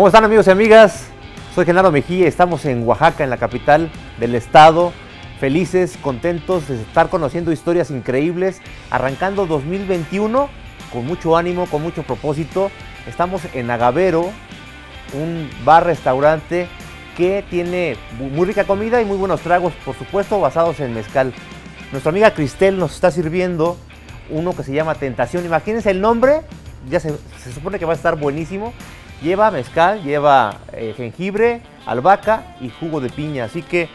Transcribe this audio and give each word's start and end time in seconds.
¿Cómo 0.00 0.08
están 0.08 0.24
amigos 0.24 0.46
y 0.46 0.50
amigas? 0.50 1.08
Soy 1.54 1.66
Genaro 1.66 1.92
Mejía, 1.92 2.26
estamos 2.26 2.64
en 2.64 2.88
Oaxaca, 2.88 3.22
en 3.22 3.28
la 3.28 3.36
capital 3.36 3.90
del 4.18 4.34
estado. 4.34 4.94
Felices, 5.38 5.98
contentos 6.00 6.68
de 6.68 6.76
estar 6.80 7.10
conociendo 7.10 7.52
historias 7.52 7.90
increíbles, 7.90 8.62
arrancando 8.88 9.44
2021 9.44 10.48
con 10.90 11.04
mucho 11.04 11.36
ánimo, 11.36 11.66
con 11.66 11.82
mucho 11.82 12.02
propósito. 12.02 12.70
Estamos 13.06 13.42
en 13.52 13.70
Agavero, 13.70 14.30
un 15.12 15.50
bar-restaurante 15.66 16.66
que 17.14 17.44
tiene 17.50 17.98
muy 18.18 18.46
rica 18.46 18.64
comida 18.64 19.02
y 19.02 19.04
muy 19.04 19.18
buenos 19.18 19.42
tragos, 19.42 19.74
por 19.84 19.94
supuesto, 19.96 20.40
basados 20.40 20.80
en 20.80 20.94
mezcal. 20.94 21.34
Nuestra 21.92 22.08
amiga 22.08 22.32
Cristel 22.32 22.78
nos 22.78 22.94
está 22.94 23.10
sirviendo 23.10 23.76
uno 24.30 24.56
que 24.56 24.62
se 24.62 24.72
llama 24.72 24.94
Tentación. 24.94 25.44
Imagínense 25.44 25.90
el 25.90 26.00
nombre, 26.00 26.40
ya 26.88 27.00
se, 27.00 27.12
supone 27.52 27.78
que 27.78 27.84
va 27.84 27.92
a 27.92 27.96
estar 27.96 28.16
buenísimo. 28.16 28.72
Lleva 29.22 29.50
mezcal, 29.50 30.02
lleva 30.02 30.60
eh, 30.72 30.94
jengibre, 30.96 31.60
albahaca 31.86 32.56
y 32.60 32.70
jugo 32.70 33.00
de 33.00 33.10
piña. 33.10 33.44
Así 33.44 33.62
que, 33.62 33.88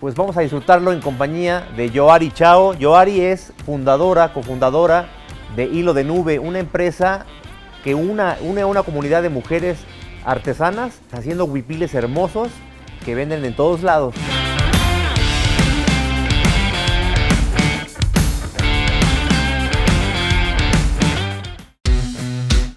pues 0.00 0.14
vamos 0.14 0.36
a 0.36 0.40
disfrutarlo 0.40 0.92
en 0.92 1.00
compañía 1.00 1.68
de 1.76 1.90
Yoari 1.90 2.30
Chao. 2.30 2.74
Yoari 2.74 3.20
es 3.20 3.52
fundadora, 3.66 4.32
cofundadora 4.32 5.08
de 5.56 5.64
Hilo 5.64 5.92
de 5.92 6.04
Nube, 6.04 6.38
una 6.38 6.58
empresa 6.58 7.26
que 7.84 7.94
une 7.94 8.22
a 8.22 8.66
una 8.66 8.82
comunidad 8.82 9.22
de 9.22 9.28
mujeres 9.28 9.78
artesanas 10.24 11.00
haciendo 11.12 11.44
huipiles 11.44 11.94
hermosos 11.94 12.48
que 13.04 13.14
venden 13.14 13.44
en 13.44 13.54
todos 13.54 13.82
lados. 13.82 14.14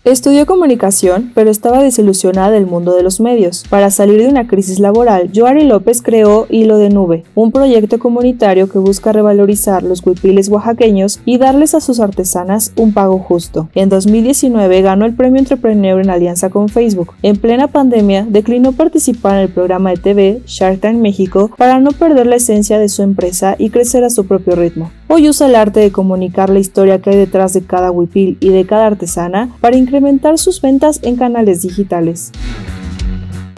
Estudió 0.09 0.47
comunicación, 0.47 1.31
pero 1.35 1.51
estaba 1.51 1.83
desilusionada 1.83 2.49
del 2.49 2.65
mundo 2.65 2.95
de 2.95 3.03
los 3.03 3.21
medios. 3.21 3.63
Para 3.69 3.91
salir 3.91 4.19
de 4.19 4.27
una 4.27 4.47
crisis 4.47 4.79
laboral, 4.79 5.29
Joari 5.35 5.65
López 5.65 6.01
creó 6.01 6.47
Hilo 6.49 6.79
de 6.79 6.89
Nube, 6.89 7.25
un 7.35 7.51
proyecto 7.51 7.99
comunitario 7.99 8.67
que 8.67 8.79
busca 8.79 9.11
revalorizar 9.11 9.83
los 9.83 10.03
huipiles 10.03 10.49
oaxaqueños 10.49 11.19
y 11.25 11.37
darles 11.37 11.75
a 11.75 11.79
sus 11.79 11.99
artesanas 11.99 12.73
un 12.75 12.91
pago 12.91 13.19
justo. 13.19 13.69
En 13.75 13.89
2019 13.89 14.81
ganó 14.81 15.05
el 15.05 15.13
premio 15.13 15.37
Entrepreneur 15.37 16.01
en 16.01 16.09
alianza 16.09 16.49
con 16.49 16.69
Facebook. 16.69 17.13
En 17.21 17.37
plena 17.37 17.67
pandemia, 17.67 18.25
declinó 18.27 18.71
participar 18.71 19.35
en 19.35 19.41
el 19.41 19.49
programa 19.49 19.91
de 19.91 19.97
TV 19.97 20.41
Shark 20.47 20.79
Tank 20.79 20.97
México 20.97 21.51
para 21.55 21.79
no 21.79 21.91
perder 21.91 22.25
la 22.25 22.37
esencia 22.37 22.79
de 22.79 22.89
su 22.89 23.03
empresa 23.03 23.55
y 23.59 23.69
crecer 23.69 24.03
a 24.03 24.09
su 24.09 24.25
propio 24.25 24.55
ritmo. 24.55 24.89
Hoy 25.11 25.27
usa 25.27 25.47
el 25.47 25.55
arte 25.55 25.79
de 25.79 25.91
comunicar 25.91 26.51
la 26.51 26.59
historia 26.59 27.01
que 27.01 27.09
hay 27.09 27.17
detrás 27.17 27.53
de 27.53 27.65
cada 27.65 27.89
huipil 27.89 28.37
y 28.39 28.49
de 28.49 28.67
cada 28.67 28.85
artesana 28.85 29.49
para 29.59 29.75
incrementar 29.75 30.37
sus 30.37 30.61
ventas 30.61 30.99
en 31.01 31.15
canales 31.15 31.63
digitales. 31.63 32.31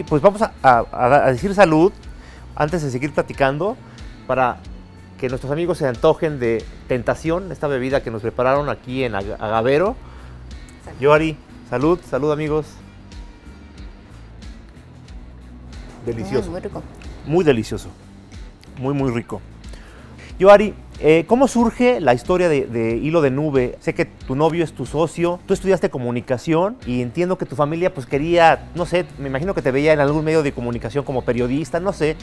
Pues 0.08 0.22
vamos 0.22 0.40
a, 0.40 1.30
decir 1.30 1.54
salud 1.54 1.92
antes 2.56 2.82
de 2.82 2.90
seguir 2.90 3.12
platicando 3.12 3.76
para 4.26 4.60
que 5.18 5.28
nuestros 5.28 5.52
amigos 5.52 5.76
se 5.76 5.86
antojen 5.86 6.40
de 6.40 6.64
Tentación, 6.88 7.52
esta 7.52 7.66
bebida 7.66 8.02
que 8.02 8.10
nos 8.10 8.22
prepararon 8.22 8.70
aquí 8.70 9.04
en 9.04 9.14
Agavero. 9.14 9.94
Yoari, 11.02 11.36
salud, 11.68 12.00
salud 12.08 12.32
amigos. 12.32 12.64
Delicioso. 16.06 16.50
muy 16.50 16.60
rico. 16.60 16.82
Muy 17.26 17.44
delicioso. 17.44 17.88
Muy, 18.78 18.94
muy 18.94 19.10
rico. 19.10 19.42
Yoari, 20.38 20.74
eh, 21.04 21.24
¿Cómo 21.26 21.48
surge 21.48 22.00
la 22.00 22.14
historia 22.14 22.48
de, 22.48 23.00
Hilo 23.02 23.22
de 23.22 23.32
Nube? 23.32 23.76
Sé 23.80 23.92
que 23.92 24.04
tu 24.04 24.36
novio 24.36 24.62
es 24.62 24.72
tu 24.72 24.86
socio, 24.86 25.40
tú 25.46 25.52
estudiaste 25.52 25.90
comunicación 25.90 26.76
y 26.86 27.02
entiendo 27.02 27.36
que 27.36 27.44
tu 27.44 27.56
familia 27.56 27.92
pues 27.92 28.06
quería, 28.06 28.70
no 28.76 28.86
sé, 28.86 29.04
me 29.18 29.28
imagino 29.28 29.52
que 29.52 29.62
te 29.62 29.72
veía 29.72 29.92
en 29.92 29.98
algún 29.98 30.24
medio 30.24 30.44
de 30.44 30.52
comunicación 30.52 31.04
como 31.04 31.22
periodista, 31.22 31.80
no 31.80 31.92
sé. 31.92 32.16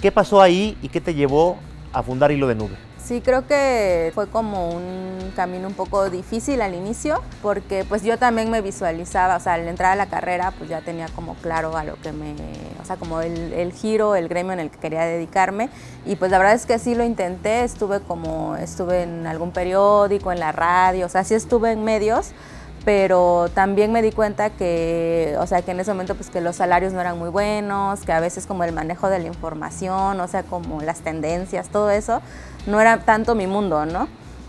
¿Qué 0.00 0.10
pasó 0.10 0.40
ahí 0.40 0.78
y 0.80 0.88
qué 0.88 1.02
te 1.02 1.12
llevó 1.12 1.58
a 1.92 2.02
fundar 2.02 2.32
Hilo 2.32 2.48
de 2.48 2.54
Nube? 2.54 2.91
Sí, 3.04 3.20
creo 3.20 3.48
que 3.48 4.12
fue 4.14 4.28
como 4.28 4.70
un 4.70 5.32
camino 5.34 5.66
un 5.66 5.74
poco 5.74 6.08
difícil 6.08 6.62
al 6.62 6.72
inicio, 6.72 7.20
porque 7.42 7.84
pues 7.88 8.04
yo 8.04 8.16
también 8.16 8.48
me 8.48 8.60
visualizaba, 8.60 9.36
o 9.36 9.40
sea, 9.40 9.54
al 9.54 9.66
entrar 9.66 9.92
a 9.92 9.96
la 9.96 10.06
carrera, 10.06 10.52
pues 10.56 10.70
ya 10.70 10.82
tenía 10.82 11.08
como 11.08 11.34
claro 11.34 11.76
a 11.76 11.82
lo 11.82 11.96
que 12.00 12.12
me, 12.12 12.36
o 12.80 12.84
sea, 12.84 12.96
como 12.96 13.20
el, 13.20 13.52
el 13.54 13.72
giro, 13.72 14.14
el 14.14 14.28
gremio 14.28 14.52
en 14.52 14.60
el 14.60 14.70
que 14.70 14.78
quería 14.78 15.04
dedicarme, 15.04 15.68
y 16.06 16.14
pues 16.14 16.30
la 16.30 16.38
verdad 16.38 16.54
es 16.54 16.64
que 16.64 16.78
sí 16.78 16.94
lo 16.94 17.02
intenté, 17.02 17.64
estuve 17.64 18.00
como, 18.00 18.56
estuve 18.56 19.02
en 19.02 19.26
algún 19.26 19.50
periódico, 19.50 20.30
en 20.30 20.38
la 20.38 20.52
radio, 20.52 21.06
o 21.06 21.08
sea, 21.08 21.24
sí 21.24 21.34
estuve 21.34 21.72
en 21.72 21.82
medios, 21.82 22.30
pero 22.84 23.48
también 23.54 23.92
me 23.92 24.02
di 24.02 24.12
cuenta 24.12 24.50
que, 24.50 25.36
o 25.38 25.46
sea, 25.46 25.62
que 25.62 25.70
en 25.70 25.80
ese 25.80 25.92
momento 25.92 26.14
pues 26.14 26.30
que 26.30 26.40
los 26.40 26.56
salarios 26.56 26.92
no 26.92 27.00
eran 27.00 27.18
muy 27.18 27.28
buenos, 27.28 28.00
que 28.00 28.12
a 28.12 28.20
veces 28.20 28.46
como 28.46 28.64
el 28.64 28.72
manejo 28.72 29.08
de 29.08 29.18
la 29.20 29.26
información, 29.26 30.20
o 30.20 30.28
sea, 30.28 30.42
como 30.42 30.80
las 30.80 31.00
tendencias, 31.00 31.68
todo 31.68 31.90
eso, 31.90 32.20
no 32.66 32.80
era 32.80 32.98
tanto 32.98 33.34
mi 33.34 33.46
mundo, 33.46 33.86
¿no? 33.86 34.08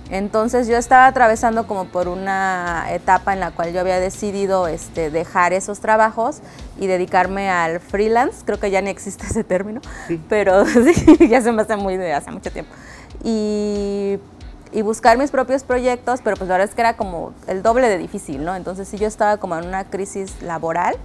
Entonces 0.10 0.68
yo 0.68 0.78
estaba 0.78 1.08
atravesando 1.08 1.66
como 1.66 1.86
por 1.86 2.08
una 2.08 2.86
etapa 2.90 3.34
en 3.34 3.40
la 3.40 3.52
cual 3.52 3.72
yo 3.72 3.80
había 3.80 4.00
decidido 4.00 4.68
este, 4.68 5.10
dejar 5.10 5.54
esos 5.54 5.80
trabajos 5.80 6.42
y 6.78 6.88
dedicarme 6.88 7.50
al 7.50 7.80
freelance, 7.80 8.44
creo 8.46 8.60
que 8.60 8.70
ya 8.70 8.82
ni 8.82 8.90
existe 8.90 9.26
ese 9.26 9.44
término, 9.44 9.82
pero 10.28 10.66
sí, 10.66 11.28
ya 11.30 11.42
se 11.42 11.52
me 11.52 11.62
hace 11.62 11.78
muy 11.78 11.98
de 11.98 12.14
hace 12.14 12.32
mucho 12.32 12.52
tiempo. 12.52 12.72
Y 13.24 14.20
y 14.74 14.82
buscar 14.82 15.18
mis 15.18 15.32
propios 15.32 15.64
proyectos, 15.64 16.22
pero 16.24 16.36
pues 16.36 16.48
la 16.48 16.56
verdad 16.56 16.70
es 16.70 16.76
que 16.76 16.82
era 16.82 16.98
como 16.98 17.34
el 17.48 17.62
doble 17.62 17.88
de 17.90 17.98
difícil, 17.98 18.44
¿no? 18.44 18.56
Entonces 18.56 18.88
sí 18.88 18.98
yo 18.98 19.08
estaba 19.08 19.38
como 19.38 19.56
en 19.58 19.68
una 19.68 19.86
crisis 19.86 20.42
laboral 20.42 20.98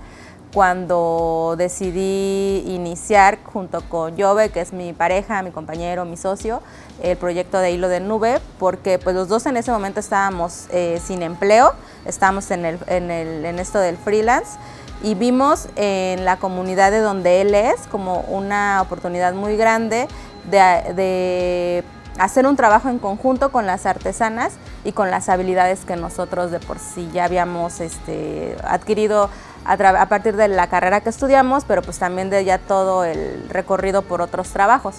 cuando 0.52 1.56
decidí 1.58 2.64
iniciar 2.66 3.38
junto 3.44 3.82
con 3.82 4.18
Jove, 4.18 4.50
que 4.50 4.60
es 4.60 4.72
mi 4.72 4.92
pareja, 4.92 5.42
mi 5.42 5.50
compañero, 5.50 6.04
mi 6.04 6.16
socio, 6.16 6.62
el 7.02 7.16
proyecto 7.16 7.58
de 7.58 7.72
Hilo 7.72 7.88
de 7.88 8.00
Nube, 8.00 8.40
porque 8.58 8.98
pues 8.98 9.14
los 9.14 9.28
dos 9.28 9.44
en 9.46 9.56
ese 9.56 9.70
momento 9.70 10.00
estábamos 10.00 10.66
eh, 10.70 11.00
sin 11.04 11.22
empleo, 11.22 11.74
estábamos 12.06 12.50
en, 12.50 12.64
el, 12.64 12.78
en, 12.86 13.10
el, 13.10 13.44
en 13.44 13.58
esto 13.58 13.78
del 13.78 13.98
freelance 13.98 14.58
y 15.02 15.14
vimos 15.14 15.68
en 15.76 16.24
la 16.24 16.38
comunidad 16.38 16.90
de 16.90 17.00
donde 17.00 17.42
él 17.42 17.54
es 17.54 17.86
como 17.88 18.20
una 18.22 18.80
oportunidad 18.82 19.34
muy 19.34 19.56
grande 19.56 20.08
de, 20.50 20.92
de 20.94 21.84
hacer 22.18 22.46
un 22.46 22.56
trabajo 22.56 22.88
en 22.88 22.98
conjunto 22.98 23.50
con 23.50 23.66
las 23.66 23.86
artesanas 23.86 24.56
y 24.84 24.92
con 24.92 25.10
las 25.10 25.28
habilidades 25.28 25.84
que 25.84 25.96
nosotros 25.96 26.50
de 26.50 26.58
por 26.60 26.78
sí 26.78 27.08
ya 27.12 27.24
habíamos 27.24 27.80
este, 27.80 28.56
adquirido 28.64 29.30
a, 29.64 30.06
partir 30.08 30.36
de 30.36 30.48
la 30.48 30.68
carrera 30.68 31.00
que 31.00 31.10
estudiamos, 31.10 31.64
pero 31.64 31.82
pues 31.82 31.98
también 31.98 32.30
de 32.30 32.44
ya 32.44 32.58
todo 32.58 33.04
el 33.04 33.48
recorrido 33.48 34.02
por 34.02 34.20
otros 34.20 34.48
trabajos. 34.48 34.96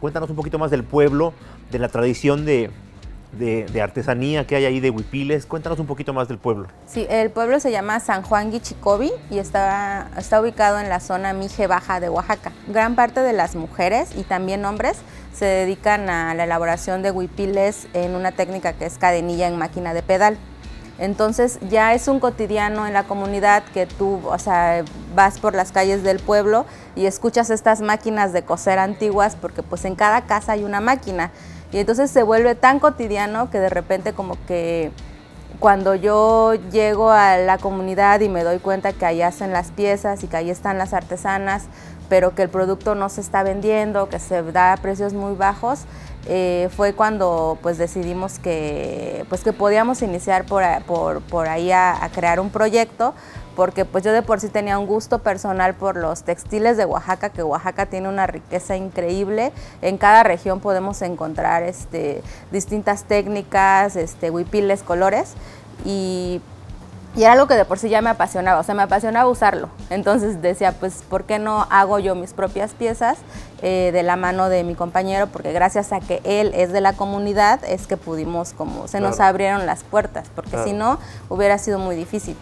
Cuéntanos 0.00 0.30
un 0.30 0.36
poquito 0.36 0.58
más 0.58 0.70
del 0.70 0.84
pueblo, 0.84 1.32
de 1.70 1.78
la 1.78 1.88
tradición 1.88 2.44
de, 2.44 2.70
de, 3.32 3.82
artesanía 3.82 4.46
que 4.46 4.56
hay 4.56 4.64
ahí 4.64 4.80
de 4.80 4.90
huipiles. 4.90 5.46
Cuéntanos 5.46 5.78
un 5.78 5.86
poquito 5.86 6.12
más 6.12 6.28
del 6.28 6.38
pueblo. 6.38 6.68
Sí, 6.86 7.06
el 7.10 7.30
pueblo 7.30 7.60
se 7.60 7.70
llama 7.70 8.00
San 8.00 8.22
Juan 8.22 8.50
Guichicobi 8.50 9.12
y 9.30 9.38
está, 9.38 10.10
está 10.16 10.40
ubicado 10.40 10.78
en 10.80 10.88
la 10.88 11.00
zona 11.00 11.32
Mije 11.32 11.66
Baja 11.66 12.00
de 12.00 12.08
Oaxaca. 12.08 12.52
Gran 12.68 12.94
parte 12.94 13.20
de 13.20 13.32
las 13.32 13.54
mujeres 13.54 14.10
y 14.16 14.22
también 14.22 14.64
hombres 14.64 14.98
se 15.32 15.44
dedican 15.44 16.10
a 16.10 16.34
la 16.34 16.44
elaboración 16.44 17.02
de 17.02 17.10
huipiles 17.10 17.86
en 17.92 18.14
una 18.14 18.32
técnica 18.32 18.72
que 18.72 18.86
es 18.86 18.98
cadenilla 18.98 19.46
en 19.46 19.56
máquina 19.56 19.94
de 19.94 20.02
pedal. 20.02 20.38
Entonces 20.98 21.60
ya 21.68 21.94
es 21.94 22.08
un 22.08 22.18
cotidiano 22.18 22.86
en 22.86 22.92
la 22.92 23.04
comunidad 23.04 23.62
que 23.72 23.86
tú, 23.86 24.20
o 24.24 24.38
sea, 24.38 24.84
vas 25.14 25.38
por 25.38 25.54
las 25.54 25.70
calles 25.70 26.02
del 26.02 26.18
pueblo 26.18 26.66
y 26.96 27.06
escuchas 27.06 27.50
estas 27.50 27.80
máquinas 27.80 28.32
de 28.32 28.42
coser 28.42 28.80
antiguas 28.80 29.36
porque 29.36 29.62
pues 29.62 29.84
en 29.84 29.94
cada 29.94 30.22
casa 30.22 30.52
hay 30.52 30.64
una 30.64 30.80
máquina. 30.80 31.30
Y 31.72 31.78
entonces 31.78 32.10
se 32.10 32.22
vuelve 32.22 32.54
tan 32.54 32.78
cotidiano 32.80 33.50
que 33.50 33.60
de 33.60 33.68
repente 33.68 34.12
como 34.12 34.36
que 34.46 34.90
cuando 35.58 35.94
yo 35.94 36.54
llego 36.70 37.10
a 37.10 37.36
la 37.36 37.58
comunidad 37.58 38.20
y 38.20 38.28
me 38.28 38.44
doy 38.44 38.58
cuenta 38.58 38.92
que 38.92 39.04
ahí 39.04 39.22
hacen 39.22 39.52
las 39.52 39.70
piezas 39.70 40.22
y 40.22 40.28
que 40.28 40.36
ahí 40.36 40.50
están 40.50 40.78
las 40.78 40.94
artesanas, 40.94 41.64
pero 42.08 42.34
que 42.34 42.42
el 42.42 42.48
producto 42.48 42.94
no 42.94 43.08
se 43.08 43.20
está 43.20 43.42
vendiendo, 43.42 44.08
que 44.08 44.18
se 44.18 44.42
da 44.42 44.72
a 44.72 44.76
precios 44.76 45.14
muy 45.14 45.34
bajos, 45.34 45.80
eh, 46.26 46.68
fue 46.76 46.92
cuando 46.92 47.58
pues 47.62 47.78
decidimos 47.78 48.38
que, 48.38 49.24
pues, 49.28 49.42
que 49.42 49.52
podíamos 49.52 50.02
iniciar 50.02 50.44
por, 50.44 50.62
por, 51.22 51.48
ahí 51.48 51.70
a, 51.72 52.08
crear 52.14 52.40
un 52.40 52.50
proyecto 52.50 53.14
porque 53.56 53.84
pues 53.84 54.04
yo 54.04 54.12
de 54.12 54.22
por 54.22 54.38
sí 54.38 54.48
tenía 54.48 54.78
un 54.78 54.86
gusto 54.86 55.18
personal 55.18 55.74
por 55.74 55.96
los 55.96 56.22
textiles 56.22 56.76
de 56.76 56.84
Oaxaca, 56.84 57.30
que 57.30 57.42
Oaxaca 57.42 57.86
tiene 57.86 58.08
una 58.08 58.28
riqueza 58.28 58.76
increíble. 58.76 59.52
En 59.82 59.98
cada 59.98 60.22
región 60.22 60.60
podemos 60.60 61.02
encontrar 61.02 61.64
este, 61.64 62.22
distintas 62.52 63.02
técnicas, 63.02 63.96
este, 63.96 64.30
huipiles, 64.30 64.84
colores. 64.84 65.34
Y, 65.84 66.40
Y 67.16 67.24
era 67.24 67.32
algo 67.32 67.46
que 67.46 67.54
de 67.54 67.64
por 67.64 67.78
sí 67.78 67.88
ya 67.88 68.00
me 68.00 68.10
apasionaba, 68.10 68.60
o 68.60 68.62
sea, 68.62 68.74
me 68.74 68.82
apasionaba 68.82 69.28
usarlo. 69.28 69.70
Entonces 69.90 70.40
decía, 70.40 70.72
pues, 70.72 71.02
¿por 71.08 71.24
qué 71.24 71.38
no 71.38 71.66
hago 71.70 71.98
yo 71.98 72.14
mis 72.14 72.32
propias 72.32 72.72
piezas 72.72 73.18
eh, 73.62 73.90
de 73.92 74.02
la 74.02 74.16
mano 74.16 74.48
de 74.48 74.62
mi 74.62 74.74
compañero? 74.74 75.26
Porque 75.26 75.52
gracias 75.52 75.92
a 75.92 76.00
que 76.00 76.20
él 76.24 76.52
es 76.54 76.70
de 76.72 76.80
la 76.80 76.92
comunidad, 76.92 77.64
es 77.64 77.86
que 77.86 77.96
pudimos, 77.96 78.52
como, 78.52 78.86
se 78.88 79.00
nos 79.00 79.20
abrieron 79.20 79.66
las 79.66 79.82
puertas, 79.82 80.30
porque 80.34 80.62
si 80.64 80.72
no, 80.72 80.98
hubiera 81.28 81.58
sido 81.58 81.78
muy 81.78 81.96
difícil. 81.96 82.36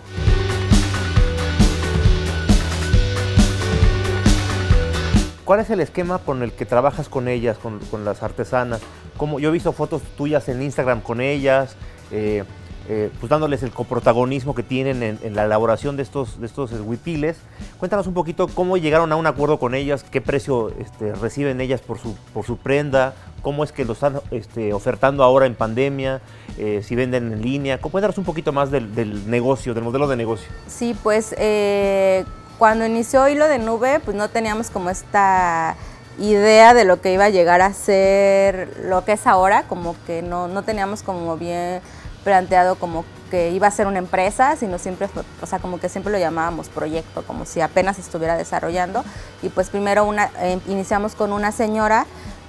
¿Cuál 5.47 5.61
es 5.61 5.71
el 5.71 5.81
esquema 5.81 6.19
con 6.19 6.43
el 6.43 6.53
que 6.53 6.67
trabajas 6.67 7.09
con 7.09 7.29
ellas, 7.29 7.57
con, 7.57 8.05
las 8.05 8.25
artesanas? 8.25 8.81
Como 9.17 9.39
yo 9.39 9.51
he 9.51 9.53
visto 9.53 9.73
fotos 9.73 10.03
tuyas 10.17 10.49
en 10.49 10.61
Instagram 10.61 11.01
con 11.01 11.21
ellas. 11.21 11.77
Eh, 12.11 12.43
eh, 12.89 13.11
pues 13.19 13.31
dándoles 13.31 13.63
el 13.63 13.73
coprotagonismo 13.73 14.55
que 14.55 14.63
tienen 14.63 15.03
en, 15.03 15.35
la 15.35 15.45
elaboración 15.45 15.97
de 15.97 16.05
estos, 16.05 16.41
de 16.41 16.47
estos 16.47 16.71
huipiles. 16.73 17.37
Cuéntanos 17.79 18.07
un 18.07 18.15
poquito 18.15 18.47
cómo 18.47 18.77
llegaron 18.77 19.11
a 19.13 19.17
un 19.17 19.27
acuerdo 19.27 19.59
con 19.59 19.75
ellas, 19.75 20.05
qué 20.05 20.21
precio 20.21 20.71
este, 20.79 21.13
reciben 21.15 21.61
ellas 21.61 21.81
por 21.81 21.99
su, 21.99 22.15
por 22.33 22.45
su 22.45 22.57
prenda, 22.59 23.15
cómo 23.43 23.65
es 23.65 23.73
que 23.73 23.85
lo 23.85 23.95
están 23.95 24.21
este, 24.31 24.73
ofertando 24.73 25.25
ahora 25.25 25.47
en 25.47 25.55
pandemia, 25.55 26.21
eh, 26.59 26.83
si 26.85 26.95
venden 26.95 27.33
en 27.33 27.43
línea. 27.43 27.79
Cuéntanos 27.81 28.19
un 28.19 28.25
poquito 28.25 28.53
más 28.53 28.71
del, 28.71 29.29
negocio, 29.29 29.75
del 29.75 29.83
modelo 29.83 30.07
de 30.07 30.17
negocio. 30.17 30.49
Sí, 30.69 30.97
pues 31.03 31.35
eh, 31.39 32.25
cuando 32.59 32.87
inició 32.87 33.29
Hilo 33.29 33.49
de 33.49 33.59
Nube, 33.59 34.01
pues 34.05 34.17
no 34.17 34.29
teníamos 34.29 34.71
como 34.71 34.91
esta 34.91 35.77
idea 36.19 36.73
de 36.73 36.85
lo 36.85 37.01
que 37.01 37.13
iba 37.13 37.25
a 37.25 37.31
llegar 37.31 37.61
a 37.61 37.73
ser 37.73 38.69
lo 38.85 39.05
que 39.05 39.13
es 39.13 39.27
ahora, 39.27 39.65
como 39.65 39.97
que 40.07 40.23
no, 40.23 40.49
no 40.49 40.63
teníamos 40.63 41.03
como 41.03 41.37
bien 41.37 41.81
planteado 42.27 42.75
como 42.75 43.05
que 43.31 43.53
iba 43.53 43.69
a 43.69 43.71
ser 43.71 43.87
una 43.87 44.01
empresa, 44.01 44.57
sino 44.57 44.81
siempre, 44.81 45.09
o 45.41 45.47
sea, 45.47 45.61
como 45.61 45.79
que 45.79 45.89
siempre 45.89 46.13
lo 46.13 46.19
llamábamos 46.19 46.69
proyecto, 46.69 47.23
como 47.25 47.45
si 47.45 47.61
apenas 47.61 48.01
estuviera 48.01 48.37
desarrollando. 48.37 49.05
Y 49.43 49.49
pues 49.49 49.71
primero 49.71 50.05
una, 50.05 50.29
eh, 50.41 50.59
iniciamos 50.67 51.15
con 51.15 51.33
una 51.33 51.53
señora, 51.53 52.05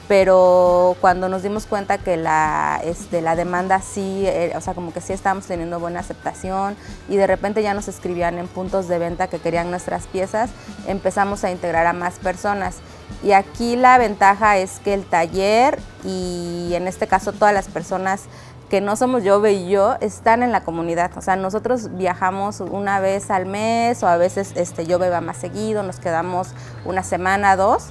pero 0.08 0.96
cuando 1.00 1.30
nos 1.30 1.44
dimos 1.44 1.68
cuenta 1.68 2.00
que 2.00 2.18
la, 2.18 2.82
este, 2.84 3.22
la 3.22 3.36
demanda 3.36 3.82
sí, 3.82 4.24
eh, 4.26 4.54
o 4.56 4.62
sea, 4.62 4.74
como 4.74 4.92
que 4.92 5.00
sí 5.00 5.14
estábamos 5.14 5.46
teniendo 5.46 5.80
buena 5.80 6.00
aceptación 6.00 6.76
y 7.08 7.18
de 7.18 7.28
repente 7.28 7.62
ya 7.62 7.76
nos 7.76 7.88
escribían 7.88 8.40
en 8.40 8.48
puntos 8.48 8.88
de 8.88 8.98
venta 8.98 9.28
que 9.28 9.38
querían 9.38 9.70
nuestras 9.70 10.08
piezas, 10.08 10.50
empezamos 10.88 11.44
a 11.44 11.52
integrar 11.52 11.86
a 11.86 11.94
más 11.94 12.16
personas. 12.16 12.78
Y 13.24 13.32
aquí 13.32 13.76
la 13.76 13.98
ventaja 13.98 14.58
es 14.58 14.80
que 14.80 14.94
el 14.94 15.06
taller 15.06 15.80
y 16.04 16.72
en 16.74 16.88
este 16.88 17.08
caso 17.08 17.32
todas 17.32 17.54
las 17.54 17.68
personas 17.68 18.24
que 18.70 18.82
no 18.82 18.96
somos 18.96 19.24
yo 19.24 19.46
y 19.48 19.70
yo, 19.70 19.96
están 20.02 20.44
en 20.44 20.52
la 20.52 20.62
comunidad. 20.62 21.12
O 21.18 21.22
sea, 21.22 21.36
nosotros 21.36 21.96
viajamos 21.96 22.60
una 22.60 23.00
vez 23.00 23.32
al 23.32 23.46
mes 23.46 24.04
o 24.04 24.08
a 24.08 24.18
veces 24.18 24.52
este, 24.56 24.86
yo 24.86 25.00
va 25.00 25.22
más 25.22 25.38
seguido, 25.38 25.84
nos 25.84 26.00
quedamos 26.00 26.50
una 26.86 27.04
semana, 27.04 27.56
dos, 27.56 27.88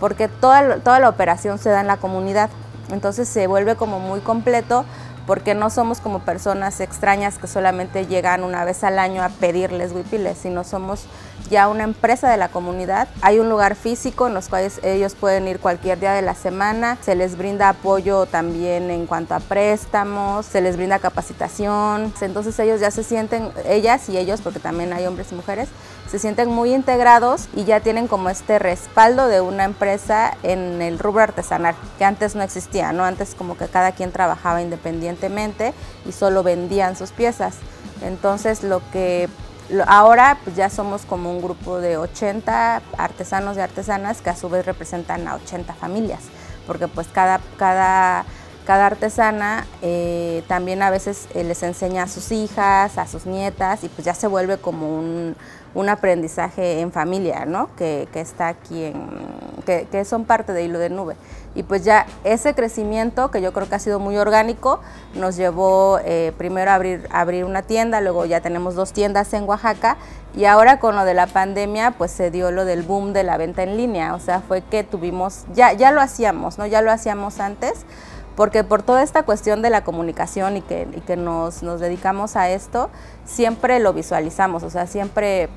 porque 0.00 0.28
toda, 0.28 0.78
toda 0.80 1.00
la 1.00 1.08
operación 1.08 1.58
se 1.58 1.70
da 1.70 1.80
en 1.80 1.86
la 1.86 1.96
comunidad. 1.96 2.50
Entonces 2.90 3.28
se 3.28 3.46
vuelve 3.46 3.76
como 3.76 4.00
muy 4.00 4.20
completo 4.20 4.84
porque 5.28 5.54
no 5.54 5.68
somos 5.68 6.00
como 6.00 6.20
personas 6.20 6.80
extrañas 6.80 7.36
que 7.36 7.46
solamente 7.46 8.06
llegan 8.06 8.44
una 8.44 8.64
vez 8.64 8.82
al 8.82 8.98
año 8.98 9.22
a 9.22 9.28
pedirles 9.28 9.92
huipiles, 9.92 10.38
sino 10.38 10.64
somos 10.64 11.04
ya 11.50 11.68
una 11.68 11.84
empresa 11.84 12.30
de 12.30 12.38
la 12.38 12.48
comunidad. 12.48 13.08
Hay 13.20 13.38
un 13.38 13.50
lugar 13.50 13.74
físico 13.74 14.28
en 14.28 14.32
los 14.32 14.48
cuales 14.48 14.80
ellos 14.82 15.14
pueden 15.14 15.46
ir 15.46 15.60
cualquier 15.60 16.00
día 16.00 16.14
de 16.14 16.22
la 16.22 16.34
semana. 16.34 16.96
Se 17.02 17.14
les 17.14 17.36
brinda 17.36 17.68
apoyo 17.68 18.24
también 18.24 18.90
en 18.90 19.06
cuanto 19.06 19.34
a 19.34 19.40
préstamos, 19.40 20.46
se 20.46 20.62
les 20.62 20.78
brinda 20.78 20.98
capacitación. 20.98 22.10
Entonces 22.22 22.58
ellos 22.58 22.80
ya 22.80 22.90
se 22.90 23.04
sienten, 23.04 23.52
ellas 23.66 24.08
y 24.08 24.16
ellos, 24.16 24.40
porque 24.40 24.60
también 24.60 24.94
hay 24.94 25.04
hombres 25.04 25.30
y 25.30 25.34
mujeres, 25.34 25.68
se 26.10 26.18
sienten 26.18 26.48
muy 26.48 26.74
integrados 26.74 27.48
y 27.54 27.64
ya 27.64 27.80
tienen 27.80 28.08
como 28.08 28.30
este 28.30 28.58
respaldo 28.58 29.28
de 29.28 29.40
una 29.40 29.64
empresa 29.64 30.36
en 30.42 30.80
el 30.80 30.98
rubro 30.98 31.22
artesanal, 31.22 31.74
que 31.98 32.04
antes 32.04 32.34
no 32.34 32.42
existía, 32.42 32.92
¿no? 32.92 33.04
Antes 33.04 33.34
como 33.34 33.56
que 33.56 33.66
cada 33.66 33.92
quien 33.92 34.10
trabajaba 34.10 34.62
independientemente 34.62 35.74
y 36.06 36.12
solo 36.12 36.42
vendían 36.42 36.96
sus 36.96 37.10
piezas. 37.10 37.56
Entonces 38.02 38.62
lo 38.62 38.80
que 38.90 39.28
ahora 39.86 40.38
pues 40.44 40.56
ya 40.56 40.70
somos 40.70 41.02
como 41.02 41.30
un 41.30 41.42
grupo 41.42 41.78
de 41.78 41.98
80 41.98 42.80
artesanos 42.96 43.58
y 43.58 43.60
artesanas 43.60 44.22
que 44.22 44.30
a 44.30 44.36
su 44.36 44.48
vez 44.48 44.64
representan 44.64 45.28
a 45.28 45.34
80 45.34 45.74
familias, 45.74 46.22
porque 46.66 46.88
pues 46.88 47.06
cada, 47.12 47.40
cada 47.58 48.24
cada 48.68 48.84
artesana 48.84 49.66
eh, 49.80 50.42
también 50.46 50.82
a 50.82 50.90
veces 50.90 51.26
eh, 51.32 51.42
les 51.42 51.62
enseña 51.62 52.02
a 52.02 52.06
sus 52.06 52.30
hijas, 52.30 52.98
a 52.98 53.06
sus 53.06 53.24
nietas 53.24 53.82
y 53.82 53.88
pues 53.88 54.04
ya 54.04 54.12
se 54.12 54.26
vuelve 54.26 54.58
como 54.58 54.94
un, 54.94 55.36
aprendizaje 55.88 56.80
en 56.80 56.92
familia, 56.92 57.44
¿no? 57.46 57.68
Que, 57.76 58.08
está 58.14 58.48
aquí, 58.48 58.84
en, 58.84 59.08
que, 59.64 60.04
son 60.04 60.24
parte 60.24 60.52
de 60.52 60.64
Hilo 60.64 60.78
de 60.78 60.90
Nube. 60.90 61.16
Y 61.54 61.62
pues 61.62 61.84
ya 61.84 62.06
ese 62.24 62.54
crecimiento, 62.54 63.30
que 63.30 63.40
yo 63.40 63.52
creo 63.52 63.68
que 63.68 63.74
ha 63.74 63.78
sido 63.78 63.98
muy 63.98 64.16
orgánico, 64.16 64.80
nos 65.14 65.36
llevó 65.36 65.98
eh, 66.04 66.32
primero 66.38 66.70
a 66.70 66.74
abrir, 66.74 67.08
abrir 67.10 67.44
una 67.44 67.62
tienda, 67.62 68.00
luego 68.00 68.24
ya 68.26 68.40
tenemos 68.40 68.74
dos 68.74 68.92
tiendas 68.92 69.32
en 69.32 69.44
Oaxaca 69.48 69.96
y 70.36 70.44
ahora 70.44 70.78
con 70.78 70.94
lo 70.94 71.04
de 71.04 71.14
la 71.14 71.26
pandemia, 71.26 71.92
pues 71.92 72.10
se 72.10 72.30
dio 72.30 72.50
lo 72.50 72.64
del 72.64 72.82
boom 72.82 73.12
de 73.12 73.24
la 73.24 73.36
venta 73.38 73.62
en 73.62 73.76
línea, 73.76 74.14
o 74.14 74.20
sea, 74.20 74.40
fue 74.40 74.62
que 74.62 74.84
tuvimos, 74.84 75.46
ya, 75.54 75.72
ya 75.72 75.90
lo 75.90 76.00
hacíamos, 76.00 76.58
¿no? 76.58 76.66
Ya 76.66 76.82
lo 76.82 76.92
hacíamos 76.92 77.40
antes, 77.40 77.84
porque 78.38 78.62
por 78.62 78.84
toda 78.84 79.02
esta 79.02 79.24
cuestión 79.24 79.62
de 79.62 79.68
la 79.70 79.82
comunicación 79.82 80.56
y 80.58 80.60
que, 80.60 81.16
nos, 81.16 81.60
dedicamos 81.60 82.36
a 82.36 82.48
esto, 82.48 82.88
siempre 83.24 83.80
lo 83.80 83.92
visualizamos, 83.92 84.62
o 84.62 84.70
sea, 84.70 84.86
siempre 84.86 85.48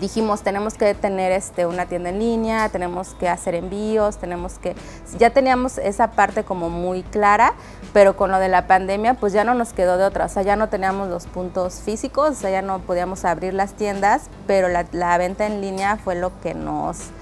dijimos 0.00 0.42
tenemos 0.42 0.74
que 0.74 0.94
tener 0.94 1.30
este, 1.30 1.64
una 1.64 1.86
tienda 1.86 2.08
en 2.08 2.18
línea, 2.18 2.68
tenemos 2.70 3.14
que 3.14 3.28
hacer 3.28 3.54
envíos, 3.54 4.16
tenemos 4.16 4.58
que, 4.58 4.74
ya 5.16 5.30
teníamos 5.30 5.78
esa 5.78 6.10
parte 6.10 6.42
como 6.42 6.70
muy 6.70 7.04
clara, 7.04 7.54
pero 7.92 8.16
con 8.16 8.32
lo 8.32 8.40
de 8.40 8.48
la 8.48 8.66
pandemia 8.66 9.14
pues 9.14 9.32
ya 9.32 9.44
no 9.44 9.54
nos 9.54 9.72
quedó 9.72 9.96
de 9.96 10.02
otra, 10.02 10.24
o 10.24 10.28
sea, 10.28 10.42
ya 10.42 10.56
no 10.56 10.68
teníamos 10.68 11.08
los 11.08 11.28
puntos 11.28 11.82
físicos, 11.82 12.30
o 12.30 12.34
sea, 12.34 12.50
ya 12.50 12.62
no 12.62 12.80
podíamos 12.80 13.24
abrir 13.24 13.54
las 13.54 13.74
tiendas, 13.74 14.22
pero 14.48 14.66
la, 14.66 14.86
la 14.90 15.16
venta 15.18 15.46
en 15.46 15.60
línea 15.60 15.96
fue 15.98 16.16
lo 16.16 16.32
que 16.40 16.54
nos 16.54 17.12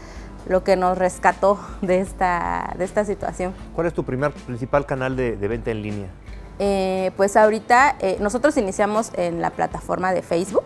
lo 0.47 0.65
que 0.65 0.77
nos 0.77 0.99
rescató 0.99 1.59
de 1.83 2.01
esta, 2.01 2.75
de 2.77 2.85
esta 2.85 3.05
situación. 3.05 3.55
¿Cuál 3.75 3.87
es 3.87 3.95
tu 3.95 4.05
primer 4.05 4.33
principal 4.33 4.87
canal 4.87 5.17
de, 5.17 5.37
venta 5.37 5.71
en 5.71 5.83
línea? 5.83 6.09
Eh, 6.59 7.11
pues 7.17 7.37
ahorita 7.37 7.97
eh, 8.01 8.19
nosotros 8.21 8.57
iniciamos 8.57 9.13
en 9.15 9.41
la 9.41 9.51
plataforma 9.51 10.13
de 10.13 10.23
Facebook, 10.23 10.65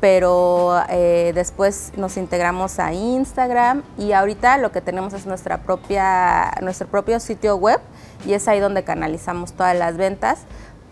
pero 0.00 0.82
eh, 0.90 1.32
después 1.34 1.92
nos 1.96 2.16
integramos 2.16 2.78
a 2.78 2.92
Instagram 2.92 3.82
y 3.96 4.12
ahorita 4.12 4.58
lo 4.58 4.72
que 4.72 4.80
tenemos 4.80 5.14
es 5.14 5.26
nuestra 5.26 5.62
propia, 5.62 6.52
nuestro 6.60 6.86
propio 6.86 7.18
sitio 7.18 7.56
web 7.56 7.80
y 8.26 8.34
es 8.34 8.46
ahí 8.46 8.60
donde 8.60 8.84
canalizamos 8.84 9.54
todas 9.54 9.76
las 9.76 9.96
ventas 9.96 10.40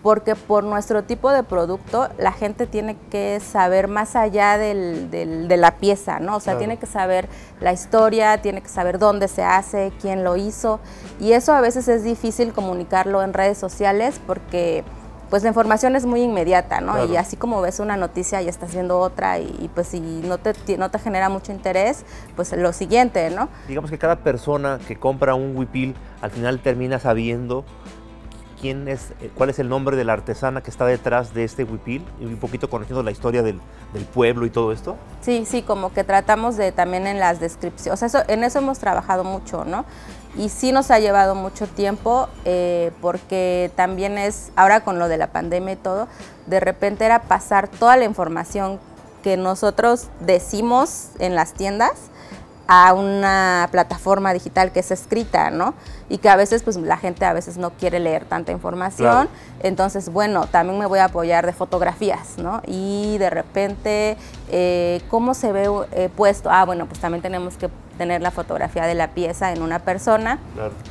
porque 0.04 0.36
por 0.36 0.64
nuestro 0.64 1.04
tipo 1.04 1.32
de 1.32 1.42
producto 1.42 2.10
la 2.18 2.30
gente 2.30 2.66
tiene 2.66 2.94
que 3.10 3.40
saber 3.40 3.88
más 3.88 4.16
allá 4.16 4.58
de 4.58 5.56
la 5.56 5.78
pieza, 5.78 6.20
¿no? 6.20 6.36
O 6.36 6.40
sea, 6.40 6.58
tiene 6.58 6.76
que 6.76 6.84
saber 6.84 7.26
la 7.58 7.72
historia, 7.72 8.42
tiene 8.42 8.60
que 8.60 8.68
saber 8.68 8.98
dónde 8.98 9.28
se 9.28 9.42
hace, 9.42 9.94
quién 10.02 10.22
lo 10.22 10.36
hizo, 10.36 10.78
y 11.18 11.32
eso 11.32 11.54
a 11.54 11.62
veces 11.62 11.88
es 11.88 12.04
difícil 12.04 12.52
comunicarlo 12.52 13.22
en 13.22 13.32
redes 13.32 13.56
sociales 13.56 14.20
porque 14.26 14.84
pues 15.30 15.42
la 15.42 15.48
información 15.48 15.96
es 15.96 16.04
muy 16.04 16.20
inmediata, 16.20 16.82
¿no? 16.82 17.06
Y 17.06 17.16
así 17.16 17.36
como 17.38 17.62
ves 17.62 17.80
una 17.80 17.96
noticia 17.96 18.42
y 18.42 18.48
estás 18.48 18.74
viendo 18.74 19.00
otra 19.00 19.38
y, 19.38 19.70
pues 19.74 19.88
si 19.88 20.00
no 20.00 20.36
te, 20.36 20.52
no 20.76 20.90
te 20.90 20.98
genera 20.98 21.30
mucho 21.30 21.50
interés, 21.50 22.04
pues 22.36 22.52
lo 22.52 22.74
siguiente, 22.74 23.30
¿no? 23.30 23.48
Digamos 23.66 23.90
que 23.90 23.96
cada 23.96 24.16
persona 24.16 24.78
que 24.86 24.96
compra 24.96 25.34
un 25.34 25.56
huipil 25.56 25.94
al 26.20 26.30
final 26.30 26.60
termina 26.60 26.98
sabiendo 26.98 27.64
eh, 28.70 28.98
cuál 29.34 29.50
es 29.50 29.58
el 29.58 29.68
nombre 29.68 29.96
de 29.96 30.04
la 30.04 30.14
artesana 30.14 30.62
que 30.62 30.70
está 30.70 30.86
detrás 30.86 31.34
de 31.34 31.44
este 31.44 31.64
huipil 31.64 32.04
y 32.20 32.24
un 32.24 32.36
poquito 32.36 32.70
conociendo 32.70 33.02
la 33.02 33.10
historia 33.10 33.42
del, 33.42 33.60
pueblo 34.12 34.46
y 34.46 34.50
todo 34.50 34.72
esto? 34.72 34.96
Sí, 35.20 35.44
sí, 35.46 35.62
como 35.62 35.92
que 35.92 36.02
tratamos 36.02 36.56
de 36.56 36.72
también 36.72 37.06
en 37.06 37.20
las 37.20 37.40
descripciones, 37.40 38.02
o 38.02 38.08
sea, 38.08 38.24
en 38.28 38.42
eso 38.42 38.58
hemos 38.58 38.78
trabajado 38.78 39.22
mucho, 39.22 39.64
¿no? 39.64 39.84
Y 40.36 40.48
sí 40.48 40.72
nos 40.72 40.90
ha 40.90 40.98
llevado 40.98 41.34
mucho 41.34 41.66
tiempo 41.68 42.28
eh, 42.44 42.90
porque 43.00 43.70
también 43.76 44.18
es, 44.18 44.50
ahora 44.56 44.82
con 44.82 44.98
lo 44.98 45.08
de 45.08 45.16
la 45.16 45.28
pandemia 45.28 45.74
y 45.74 45.76
todo, 45.76 46.08
de 46.46 46.58
repente 46.58 47.04
era 47.04 47.22
pasar 47.22 47.68
toda 47.68 47.96
la 47.96 48.04
información 48.04 48.80
que 49.22 49.36
nosotros 49.36 50.08
decimos 50.20 51.10
en 51.18 51.34
las 51.34 51.54
tiendas 51.54 51.92
a 52.66 52.94
una 52.94 53.68
plataforma 53.70 54.32
digital 54.32 54.72
que 54.72 54.80
es 54.80 54.90
escrita, 54.90 55.50
¿no? 55.50 55.74
Y 56.08 56.18
que 56.18 56.28
a 56.28 56.36
veces 56.36 56.62
pues 56.62 56.76
la 56.76 56.96
gente 56.96 57.24
a 57.24 57.32
veces 57.32 57.56
no 57.56 57.70
quiere 57.70 57.98
leer 57.98 58.24
tanta 58.24 58.52
información. 58.52 59.28
Entonces, 59.62 60.10
bueno, 60.10 60.46
también 60.46 60.78
me 60.78 60.86
voy 60.86 60.98
a 60.98 61.06
apoyar 61.06 61.46
de 61.46 61.52
fotografías, 61.52 62.36
¿no? 62.36 62.60
Y 62.66 63.16
de 63.18 63.30
repente, 63.30 64.16
eh, 64.50 65.00
¿cómo 65.08 65.34
se 65.34 65.52
ve 65.52 65.68
eh, 65.92 66.10
puesto? 66.14 66.50
Ah, 66.50 66.64
bueno, 66.64 66.86
pues 66.86 67.00
también 67.00 67.22
tenemos 67.22 67.56
que 67.56 67.70
tener 67.96 68.22
la 68.22 68.30
fotografía 68.30 68.86
de 68.86 68.94
la 68.94 69.08
pieza 69.08 69.52
en 69.52 69.62
una 69.62 69.78
persona, 69.78 70.38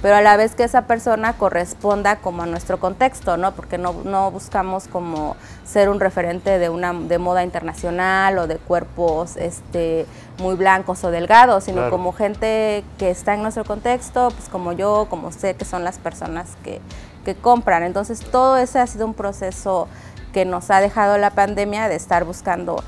pero 0.02 0.16
a 0.16 0.22
la 0.22 0.38
vez 0.38 0.56
que 0.56 0.64
esa 0.64 0.84
persona 0.84 1.34
corresponda 1.34 2.18
como 2.18 2.44
a 2.44 2.46
nuestro 2.46 2.80
contexto, 2.80 3.36
¿no? 3.38 3.52
Porque 3.52 3.78
no, 3.78 3.94
no 4.06 4.32
buscamos 4.32 4.88
como 4.88 5.36
ser 5.66 5.90
un 5.90 6.00
referente 6.00 6.60
de 6.60 6.70
una 6.70 6.94
de 6.94 7.18
moda 7.18 7.44
internacional 7.44 8.38
o 8.38 8.48
de 8.48 8.58
cuerpos 8.58 9.38
este 9.38 10.06
muy 10.40 10.56
blancos 10.56 11.04
o 11.04 11.12
delgados, 11.12 11.66
sino 11.66 11.90
como 11.90 12.12
gente 12.12 12.84
que 12.98 13.12
está 13.12 13.36
en 13.36 13.44
nuestro 13.44 13.64
contexto, 13.66 14.30
pues 14.36 14.50
como 14.50 14.74
yo, 14.74 15.08
como 15.14 15.32
sé 15.32 15.54
que 15.54 15.64
son 15.64 15.84
las 15.84 16.00
personas 16.00 16.58
que, 16.64 16.82
que 17.24 17.36
compran. 17.36 17.84
Entonces 17.84 18.20
todo 18.20 18.58
ese 18.58 18.80
ha 18.80 18.88
sido 18.88 19.06
un 19.06 19.14
proceso 19.14 19.88
que 20.34 20.44
nos 20.44 20.72
ha 20.72 20.82
dejado 20.82 21.20
la 21.20 21.30
pandemia 21.30 21.88
de 21.88 21.94
estar 21.94 22.26
buscando 22.26 22.84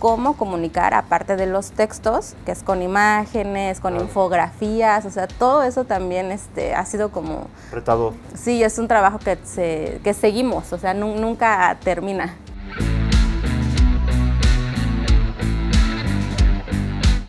cómo 0.00 0.36
comunicar, 0.36 0.92
aparte 0.92 1.36
de 1.36 1.46
los 1.46 1.70
textos, 1.70 2.34
que 2.44 2.50
es 2.50 2.64
con 2.64 2.82
imágenes, 2.82 3.78
con 3.78 3.94
infografías, 3.94 5.06
o 5.06 5.10
sea, 5.12 5.28
todo 5.28 5.62
eso 5.62 5.84
también 5.84 6.32
este, 6.32 6.74
ha 6.74 6.84
sido 6.84 7.12
como... 7.12 7.46
Retador. 7.70 8.14
Sí, 8.34 8.60
es 8.64 8.76
un 8.80 8.88
trabajo 8.88 9.20
que, 9.20 9.38
se, 9.44 10.00
que 10.02 10.14
seguimos, 10.14 10.72
o 10.72 10.78
sea, 10.78 10.94
nunca 10.94 11.78
termina. 11.84 12.34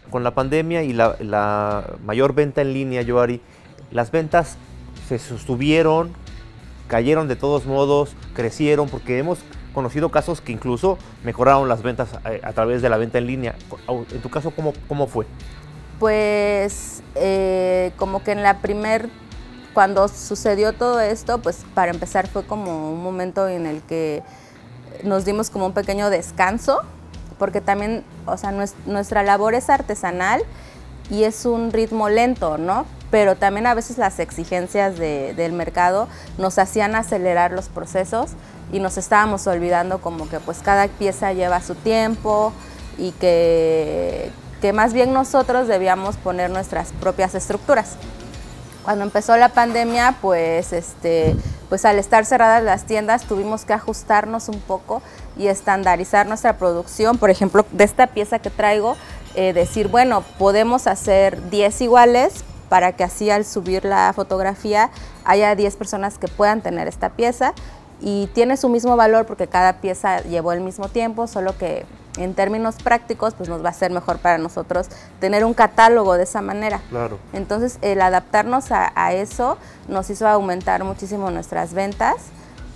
Con 0.10 0.24
la 0.24 0.34
pandemia 0.34 0.82
y 0.82 0.94
la, 0.94 1.18
la 1.20 1.84
mayor 2.03 2.34
venta 2.34 2.62
en 2.62 2.74
línea, 2.74 3.03
Joari, 3.08 3.44
las 3.91 4.12
ventas 4.12 4.58
se 5.08 5.19
sostuvieron, 5.19 6.12
cayeron 6.88 7.27
de 7.27 7.36
todos 7.36 7.65
modos, 7.65 8.15
crecieron, 8.34 8.89
porque 8.89 9.19
hemos 9.19 9.39
conocido 9.74 10.10
casos 10.10 10.41
que 10.41 10.51
incluso 10.51 10.98
mejoraron 11.24 11.69
las 11.69 11.81
ventas 11.81 12.10
a, 12.43 12.53
través 12.53 12.81
de 12.81 12.89
la 12.89 12.98
venta 12.98 13.17
en 13.17 13.27
línea. 13.27 13.55
En 14.12 14.22
tu 14.22 14.29
caso, 14.29 14.51
¿cómo, 14.51 14.74
cómo 14.88 15.08
fue? 15.08 15.25
Pues 16.00 17.03
eh, 17.15 17.91
como 17.98 18.24
que 18.24 18.31
en 18.31 18.43
la 18.43 18.60
primer, 18.60 19.10
cuando 19.74 20.08
sucedió 20.08 20.74
todo 20.74 21.00
esto, 21.00 21.39
pues 21.39 21.65
para 21.74 21.91
empezar 21.91 22.27
fue 22.27 22.46
como 22.46 22.91
un 22.91 23.03
momento 23.03 23.48
en 23.48 23.65
el 23.65 23.81
que 23.81 24.24
nos 25.03 25.25
dimos 25.25 25.50
como 25.50 25.67
un 25.67 25.74
pequeño 25.74 26.10
descanso, 26.10 26.81
porque 27.38 27.62
también, 27.62 28.03
o 28.25 28.38
sea, 28.38 28.53
nuestra 28.86 29.24
labor 29.24 29.53
es 29.53 29.69
artesanal 29.69 30.41
y 31.10 31.24
es 31.24 31.46
un 31.46 31.72
ritmo 31.72 32.10
lento, 32.10 32.58
¿no? 32.58 32.86
Pero 33.12 33.36
también 33.36 33.66
a 33.68 33.74
veces 33.74 33.98
las 33.98 34.20
exigencias 34.20 34.98
del 34.98 35.54
mercado 35.54 36.08
nos 36.38 36.60
hacían 36.60 36.96
acelerar 36.96 37.51
los 37.51 37.70
procesos 37.70 38.32
y 38.72 38.80
nos 38.80 38.98
estábamos 38.98 39.48
olvidando 39.48 40.00
como 40.00 40.30
que 40.30 40.39
pues 40.39 40.60
cada 40.60 40.88
pieza 40.88 41.34
lleva 41.34 41.62
su 41.62 41.74
tiempo 41.74 42.54
y 43.00 43.12
que, 43.13 44.32
que 44.62 44.74
más 44.74 44.94
bien 44.94 45.12
nosotros 45.12 45.68
debíamos 45.68 46.18
poner 46.18 46.51
nuestras 46.51 46.92
propias 47.00 47.34
estructuras. 47.34 47.96
Cuando 48.84 49.04
empezó 49.04 49.38
la 49.38 49.50
pandemia, 49.50 50.16
pues, 50.22 50.74
este, 50.74 51.36
pues 51.68 51.86
al 51.86 52.00
estar 52.00 52.25
cerradas 52.25 52.63
las 52.63 52.86
tiendas 52.86 53.24
tuvimos 53.24 53.66
que 53.66 53.74
ajustarnos 53.74 54.50
un 54.50 54.60
poco 54.60 55.01
y 55.38 55.48
estandarizar 55.48 56.28
nuestra 56.28 56.58
producción. 56.58 57.18
Por 57.18 57.30
ejemplo, 57.30 57.66
de 57.72 57.84
esta 57.84 58.08
pieza 58.08 58.39
que 58.39 58.50
traigo, 58.50 58.98
eh, 59.36 59.53
decir, 59.53 59.88
bueno, 59.88 60.24
podemos 60.38 60.88
hacer 60.88 61.50
10 61.50 61.81
iguales 61.81 62.43
para 62.69 62.93
que 62.93 63.03
así 63.03 63.29
al 63.29 63.45
subir 63.45 63.83
la 63.83 64.13
fotografía 64.13 64.91
haya 65.25 65.55
10 65.55 65.75
personas 65.75 66.17
que 66.17 66.27
puedan 66.27 66.62
tener 66.62 66.88
esta 66.88 67.09
pieza 67.09 67.53
y 68.01 68.27
tiene 68.27 68.57
su 68.57 68.69
mismo 68.69 68.95
valor 68.95 69.25
porque 69.25 69.48
cada 69.48 69.81
pieza 69.81 70.21
llevó 70.21 70.53
el 70.53 70.62
mismo 70.62 70.88
tiempo, 70.88 71.27
solo 71.27 71.57
que 71.57 71.86
en 72.17 72.33
términos 72.33 72.75
prácticos 72.83 73.33
pues 73.33 73.50
nos 73.50 73.63
va 73.63 73.69
a 73.69 73.74
ser 73.74 73.91
mejor 73.91 74.19
para 74.19 74.38
nosotros 74.38 74.88
tener 75.19 75.45
un 75.45 75.53
catálogo 75.53 76.15
de 76.15 76.24
esa 76.24 76.41
manera. 76.41 76.81
Claro. 76.89 77.19
Entonces 77.33 77.77
el 77.81 78.01
adaptarnos 78.01 78.71
a, 78.71 79.13
eso 79.13 79.57
nos 79.88 80.09
hizo 80.09 80.27
aumentar 80.27 80.83
muchísimo 80.83 81.31
nuestras 81.31 81.74
ventas. 81.74 82.15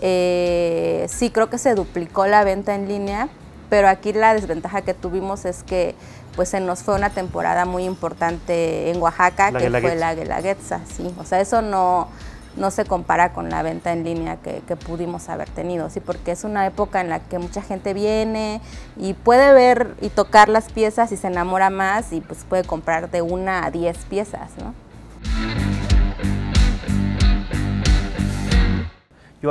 Eh, 0.02 1.08
sí 1.10 1.30
creo 1.30 1.50
que 1.50 1.58
se 1.58 1.76
duplicó 1.76 2.26
la 2.28 2.44
venta 2.44 2.76
en 2.76 2.88
línea, 2.88 3.30
pero 3.70 3.88
aquí 3.88 4.12
la 4.14 4.34
desventaja 4.34 4.82
que 4.82 4.94
tuvimos 4.94 5.46
es 5.46 5.64
que 5.64 5.96
pues 6.36 6.50
se 6.50 6.60
nos 6.60 6.84
fue 6.84 6.96
una 6.96 7.10
temporada 7.10 7.66
muy 7.66 7.86
importante 7.86 8.90
en 8.90 9.02
Oaxaca, 9.02 9.52
que 9.52 9.70
fue 9.70 9.96
la 9.96 10.16
Guelaguetza, 10.16 10.82
sí. 10.86 11.14
O 11.20 11.26
sea, 11.26 11.42
eso 11.42 11.62
no 11.62 12.08
no 12.56 12.72
se 12.72 12.86
compara 12.86 13.34
con 13.34 13.50
la 13.50 13.64
venta 13.64 13.92
en 13.94 14.04
línea 14.04 14.38
que, 14.38 14.62
pudimos 14.76 15.30
haber 15.30 15.50
tenido, 15.50 15.90
¿sí? 15.90 16.00
porque 16.00 16.32
es 16.32 16.44
una 16.44 16.66
época 16.66 17.02
en 17.02 17.10
la 17.10 17.20
que 17.20 17.40
mucha 17.40 17.62
gente 17.62 17.94
viene 17.94 18.62
y 18.98 19.14
puede 19.14 19.54
ver 19.54 19.96
y 20.02 20.10
tocar 20.10 20.50
las 20.50 20.72
piezas 20.72 21.12
y 21.12 21.18
se 21.18 21.28
enamora 21.28 21.70
más 21.70 22.12
y 22.12 22.22
pues 22.22 22.44
puede 22.48 22.64
comprar 22.64 23.10
de 23.12 23.22
una 23.22 23.66
a 23.66 23.72
diez 23.72 23.98
piezas. 24.06 24.52
¿no? 24.58 24.74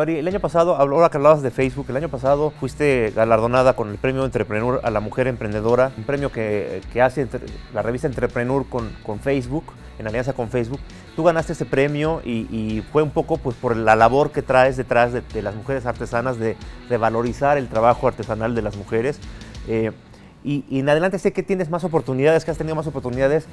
Ari, 0.00 0.16
el 0.18 0.26
año 0.26 0.40
pasado, 0.40 0.76
ahora 0.76 1.10
que 1.10 1.18
hablabas 1.18 1.42
de 1.42 1.50
Facebook, 1.50 1.86
el 1.90 1.96
año 1.96 2.08
pasado 2.08 2.50
fuiste 2.50 3.12
galardonada 3.14 3.74
con 3.74 3.90
el 3.90 3.98
premio 3.98 4.24
Entrepreneur 4.24 4.80
a 4.82 4.90
la 4.90 5.00
Mujer 5.00 5.26
Emprendedora, 5.26 5.92
un 5.96 6.04
premio 6.04 6.32
que, 6.32 6.80
hace 7.02 7.28
la 7.74 7.82
revista 7.82 8.06
Entrepreneur 8.06 8.66
con, 8.66 8.90
con 9.02 9.20
Facebook, 9.20 9.64
en 9.98 10.06
alianza 10.06 10.32
con 10.32 10.48
Facebook. 10.48 10.80
Tú 11.14 11.24
ganaste 11.24 11.52
ese 11.52 11.66
premio 11.66 12.22
y, 12.24 12.82
fue 12.90 13.02
un 13.02 13.10
poco 13.10 13.36
pues, 13.36 13.56
por 13.56 13.76
la 13.76 13.94
labor 13.94 14.30
que 14.30 14.42
traes 14.42 14.76
detrás 14.76 15.12
de, 15.12 15.42
las 15.42 15.54
mujeres 15.54 15.84
artesanas, 15.84 16.38
de, 16.38 16.56
valorizar 16.98 17.58
el 17.58 17.68
trabajo 17.68 18.08
artesanal 18.08 18.54
de 18.54 18.62
las 18.62 18.76
mujeres. 18.76 19.20
Eh, 19.68 19.92
y, 20.42 20.64
en 20.70 20.88
adelante 20.88 21.18
sé 21.18 21.32
que 21.32 21.42
tienes 21.42 21.70
más 21.70 21.84
oportunidades, 21.84 22.44
que 22.44 22.50
has 22.50 22.58
tenido 22.58 22.74
más 22.76 22.86
oportunidades 22.86 23.46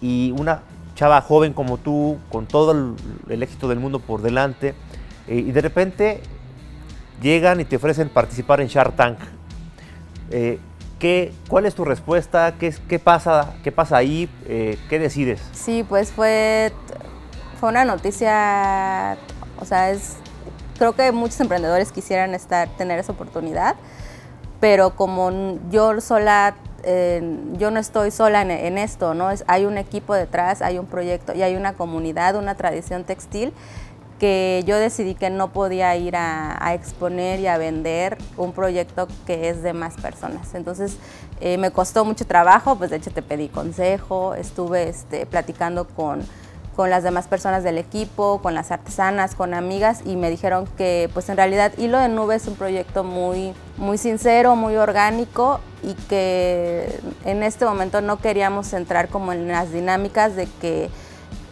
y 0.00 0.34
una 0.36 0.62
chava 0.96 1.20
joven 1.20 1.52
como 1.52 1.78
tú, 1.78 2.18
con 2.30 2.46
todo 2.46 2.94
el, 3.28 3.42
éxito 3.42 3.68
del 3.68 3.78
mundo 3.78 4.00
por 4.00 4.22
delante, 4.22 4.74
eh, 5.28 5.36
y 5.36 5.52
de 5.52 5.60
repente 5.60 6.20
llegan 7.20 7.60
y 7.60 7.64
te 7.64 7.76
ofrecen 7.76 8.08
participar 8.08 8.60
en 8.60 8.68
Shark 8.68 8.94
Tank. 8.96 9.18
Eh, 10.30 10.58
¿Qué, 10.98 11.32
¿Cuál 11.48 11.66
es 11.66 11.74
tu 11.74 11.84
respuesta? 11.84 12.54
¿Qué, 12.58 12.74
qué, 12.88 12.98
pasa, 12.98 13.54
qué 13.62 13.70
pasa 13.70 13.98
ahí? 13.98 14.30
Eh, 14.46 14.78
¿Qué 14.88 14.98
decides? 14.98 15.42
Sí, 15.52 15.84
pues 15.86 16.10
fue, 16.10 16.72
fue 17.60 17.68
una 17.68 17.84
noticia, 17.84 19.18
o 19.60 19.64
sea, 19.66 19.90
es, 19.90 20.16
creo 20.78 20.94
que 20.94 21.12
muchos 21.12 21.38
emprendedores 21.40 21.92
quisieran 21.92 22.34
estar, 22.34 22.68
tener 22.78 22.98
esa 22.98 23.12
oportunidad, 23.12 23.76
pero 24.58 24.96
como 24.96 25.58
yo 25.70 26.00
sola, 26.00 26.56
yo 27.58 27.70
no 27.72 27.80
estoy 27.80 28.12
sola 28.12 28.42
en, 28.42 28.52
en, 28.52 28.78
esto, 28.78 29.12
¿no? 29.12 29.32
Es, 29.32 29.44
hay 29.48 29.64
un 29.64 29.76
equipo 29.76 30.14
detrás, 30.14 30.62
hay 30.62 30.78
un 30.78 30.86
proyecto 30.86 31.34
y 31.34 31.42
hay 31.42 31.56
una 31.56 31.72
comunidad, 31.72 32.36
una 32.36 32.54
tradición 32.54 33.02
textil 33.02 33.52
que 34.18 34.62
yo 34.66 34.76
decidí 34.76 35.14
que 35.14 35.30
no 35.30 35.52
podía 35.52 35.94
ir 35.96 36.16
a, 36.16 36.74
exponer 36.74 37.40
y 37.40 37.46
a 37.46 37.58
vender 37.58 38.18
un 38.36 38.52
proyecto 38.52 39.08
que 39.26 39.48
es 39.48 39.62
de 39.62 39.72
más 39.72 39.94
personas. 39.94 40.54
Entonces 40.54 40.96
eh, 41.40 41.58
me 41.58 41.70
costó 41.70 42.04
mucho 42.04 42.26
trabajo, 42.26 42.76
pues 42.76 42.90
de 42.90 42.96
hecho 42.96 43.10
te 43.10 43.22
pedí 43.22 43.48
consejo, 43.48 44.34
estuve 44.34 44.88
este, 44.88 45.26
platicando 45.26 45.86
con, 45.86 46.22
con 46.74 46.90
las 46.90 47.02
demás 47.02 47.28
personas 47.28 47.64
del 47.64 47.78
equipo, 47.78 48.40
con 48.42 48.54
las 48.54 48.70
artesanas, 48.70 49.34
con 49.34 49.54
amigas 49.54 50.02
y 50.04 50.16
me 50.16 50.30
dijeron 50.30 50.66
que 50.76 51.08
pues 51.14 51.28
en 51.28 51.36
realidad 51.36 51.72
Hilo 51.78 51.98
de 51.98 52.08
Nube 52.08 52.36
es 52.36 52.46
un 52.46 52.54
proyecto 52.54 53.04
muy, 53.04 53.54
muy 53.78 53.96
sincero, 53.96 54.56
muy 54.56 54.76
orgánico 54.76 55.60
y 55.82 55.94
que 55.94 57.00
en 57.24 57.42
este 57.42 57.64
momento 57.64 58.00
no 58.02 58.18
queríamos 58.18 58.72
entrar 58.72 59.08
como 59.08 59.32
en 59.32 59.48
las 59.48 59.72
dinámicas 59.72 60.36
de 60.36 60.46
que 60.60 60.90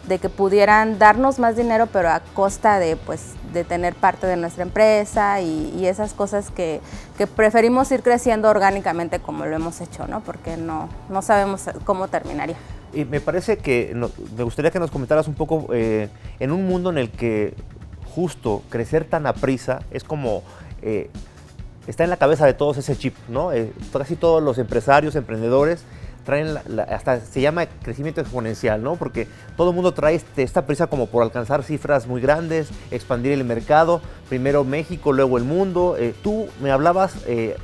de 0.07 0.19
que 0.19 0.29
pudieran 0.29 0.99
darnos 0.99 1.39
más 1.39 1.55
dinero, 1.55 1.87
pero 1.91 2.09
a 2.09 2.19
costa 2.19 2.79
de, 2.79 2.95
pues, 2.95 3.33
de 3.53 3.63
tener 3.63 3.95
parte 3.95 4.27
de 4.27 4.37
nuestra 4.37 4.63
empresa 4.63 5.41
y, 5.41 5.85
esas 5.85 6.13
cosas 6.13 6.51
que, 6.51 6.81
preferimos 7.35 7.91
ir 7.91 8.01
creciendo 8.01 8.49
orgánicamente 8.49 9.19
como 9.19 9.45
lo 9.45 9.55
hemos 9.55 9.81
hecho, 9.81 10.07
¿no? 10.07 10.21
Porque 10.21 10.57
no, 10.57 10.89
no 11.09 11.21
sabemos 11.21 11.63
cómo 11.83 12.07
terminaría. 12.07 12.57
Y 12.93 13.05
me 13.05 13.19
parece 13.19 13.57
que 13.57 13.95
me 14.37 14.43
gustaría 14.43 14.71
que 14.71 14.79
nos 14.79 14.91
comentaras 14.91 15.27
un 15.27 15.33
poco 15.35 15.67
eh, 15.73 16.09
en 16.39 16.51
un 16.51 16.67
mundo 16.67 16.89
en 16.89 16.97
el 16.97 17.11
que 17.11 17.53
justo 18.13 18.63
crecer 18.69 19.05
tan 19.05 19.27
a 19.27 19.33
prisa 19.33 19.79
es 19.91 20.03
como... 20.03 20.43
Eh, 20.81 21.09
está 21.87 22.03
en 22.03 22.09
la 22.09 22.17
cabeza 22.17 22.45
de 22.45 22.53
todos 22.53 22.77
ese 22.77 22.97
chip, 22.97 23.15
¿no? 23.27 23.51
Eh, 23.51 23.71
casi 23.93 24.15
todos 24.15 24.41
los 24.41 24.57
empresarios, 24.57 25.15
emprendedores 25.15 25.83
traen 26.25 26.57
hasta 26.89 27.21
se 27.21 27.39
llama 27.39 27.67
crecimiento 27.67 28.19
exponencial, 28.19 28.83
¿no? 28.83 28.95
Porque 28.95 29.27
todo 29.55 29.69
el 29.69 29.75
mundo 29.75 29.93
trae 29.93 30.15
este, 30.15 30.43
esta 30.43 30.65
prisa 30.65 30.87
como 30.87 31.05
por 31.07 31.23
alcanzar 31.23 31.63
cifras 31.63 32.07
muy 32.07 32.19
grandes, 32.19 32.67
expandir 32.91 33.31
el 33.31 33.45
mercado, 33.45 34.01
primero 34.27 34.63
México, 34.63 35.13
luego 35.13 35.37
el 35.37 35.43
mundo. 35.43 35.95
Eh, 35.97 36.13
tú 36.23 36.47
me 36.61 36.71
hablabas 36.71 37.15
eh, 37.27 37.55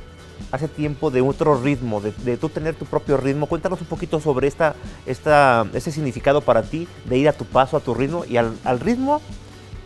hace 0.52 0.68
tiempo 0.68 1.10
de 1.10 1.20
otro 1.20 1.60
ritmo, 1.60 2.00
de, 2.00 2.36
tú 2.36 2.48
tener 2.48 2.74
tu 2.74 2.86
propio 2.86 3.16
ritmo. 3.16 3.46
Cuéntanos 3.46 3.80
un 3.80 3.86
poquito 3.88 4.20
sobre 4.20 4.46
esta, 4.46 4.74
esta, 5.04 5.66
ese 5.74 5.90
significado 5.90 6.40
para 6.40 6.62
ti 6.62 6.88
de 7.04 7.18
ir 7.18 7.28
a 7.28 7.32
tu 7.32 7.44
paso, 7.44 7.76
a 7.76 7.80
tu 7.80 7.94
ritmo 7.94 8.24
y 8.24 8.36
al, 8.36 8.80
ritmo 8.80 9.20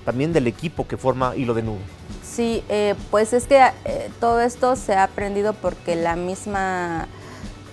también 0.05 0.33
del 0.33 0.47
equipo 0.47 0.87
que 0.87 0.97
forma 0.97 1.35
Hilo 1.35 1.55
de 1.55 1.63
Nube. 1.63 1.81
Sí, 2.23 2.63
eh, 2.69 2.95
pues 3.11 3.33
es 3.33 3.47
que 3.47 3.61
todo 4.21 4.41
esto 4.41 4.77
se 4.77 4.95
ha 4.95 5.05
aprendido 5.05 5.55
porque 5.55 5.97
la 5.97 6.15
misma, 6.15 7.09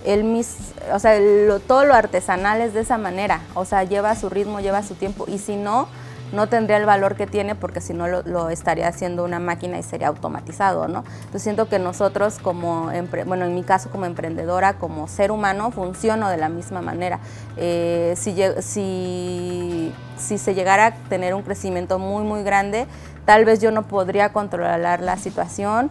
el 0.04 0.24
mis, 0.24 0.56
o 0.92 0.98
sea, 0.98 1.18
todo 1.66 1.84
lo 1.84 1.94
artesanal 1.94 2.60
es 2.60 2.74
de 2.74 2.80
esa 2.80 2.98
manera, 2.98 3.40
o 3.54 3.64
sea, 3.64 3.84
lleva 3.84 4.14
su 4.14 4.28
ritmo, 4.28 4.60
lleva 4.60 4.82
su 4.82 4.94
tiempo 4.94 5.24
y 5.26 5.38
si 5.38 5.56
no, 5.56 5.88
no 6.32 6.48
tendría 6.48 6.76
el 6.76 6.86
valor 6.86 7.16
que 7.16 7.26
tiene 7.26 7.54
porque 7.54 7.80
si 7.80 7.94
no 7.94 8.08
lo, 8.08 8.50
estaría 8.50 8.88
haciendo 8.88 9.24
una 9.24 9.38
máquina 9.38 9.78
y 9.78 9.82
sería 9.82 10.08
automatizado, 10.08 10.88
¿no? 10.88 11.04
Entonces 11.16 11.42
siento 11.42 11.68
que 11.68 11.78
nosotros 11.78 12.38
como, 12.38 12.90
bueno, 13.26 13.46
en 13.46 13.54
mi 13.54 13.62
caso 13.62 13.90
como 13.90 14.04
emprendedora, 14.04 14.74
como 14.74 15.08
ser 15.08 15.30
humano, 15.30 15.70
funciono 15.70 16.28
de 16.28 16.36
la 16.36 16.48
misma 16.48 16.82
manera. 16.82 17.20
Eh, 17.56 18.14
si, 18.16 18.34
si, 18.60 19.92
si 20.16 20.38
se 20.38 20.54
llegara 20.54 20.86
a 20.86 20.94
tener 21.08 21.34
un 21.34 21.42
crecimiento 21.42 21.98
muy, 21.98 22.24
muy 22.24 22.42
grande, 22.42 22.86
tal 23.24 23.44
vez 23.44 23.60
yo 23.60 23.70
no 23.70 23.82
podría 23.82 24.32
controlar 24.32 25.00
la 25.00 25.16
situación 25.16 25.90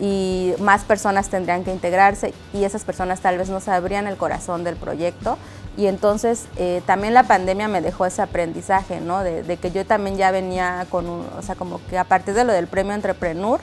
y 0.00 0.54
más 0.60 0.84
personas 0.84 1.28
tendrían 1.28 1.64
que 1.64 1.72
integrarse 1.72 2.34
y 2.52 2.64
esas 2.64 2.84
personas 2.84 3.20
tal 3.20 3.38
vez 3.38 3.48
no 3.48 3.60
sabrían 3.60 4.06
el 4.06 4.16
corazón 4.16 4.64
del 4.64 4.76
proyecto 4.76 5.38
y 5.76 5.86
entonces 5.86 6.46
eh, 6.56 6.82
también 6.86 7.14
la 7.14 7.24
pandemia 7.24 7.66
me 7.66 7.80
dejó 7.80 8.06
ese 8.06 8.22
aprendizaje, 8.22 9.00
¿no? 9.00 9.22
De, 9.24 9.56
que 9.56 9.70
yo 9.72 9.84
también 9.84 10.16
ya 10.16 10.30
venía 10.30 10.86
con 10.88 11.08
un, 11.08 11.26
o 11.36 11.42
sea, 11.42 11.56
como 11.56 11.80
que 11.88 11.98
a 11.98 12.04
partir 12.04 12.34
de 12.34 12.44
lo 12.44 12.52
del 12.52 12.68
premio 12.68 12.94
Entrepreneur, 12.94 13.60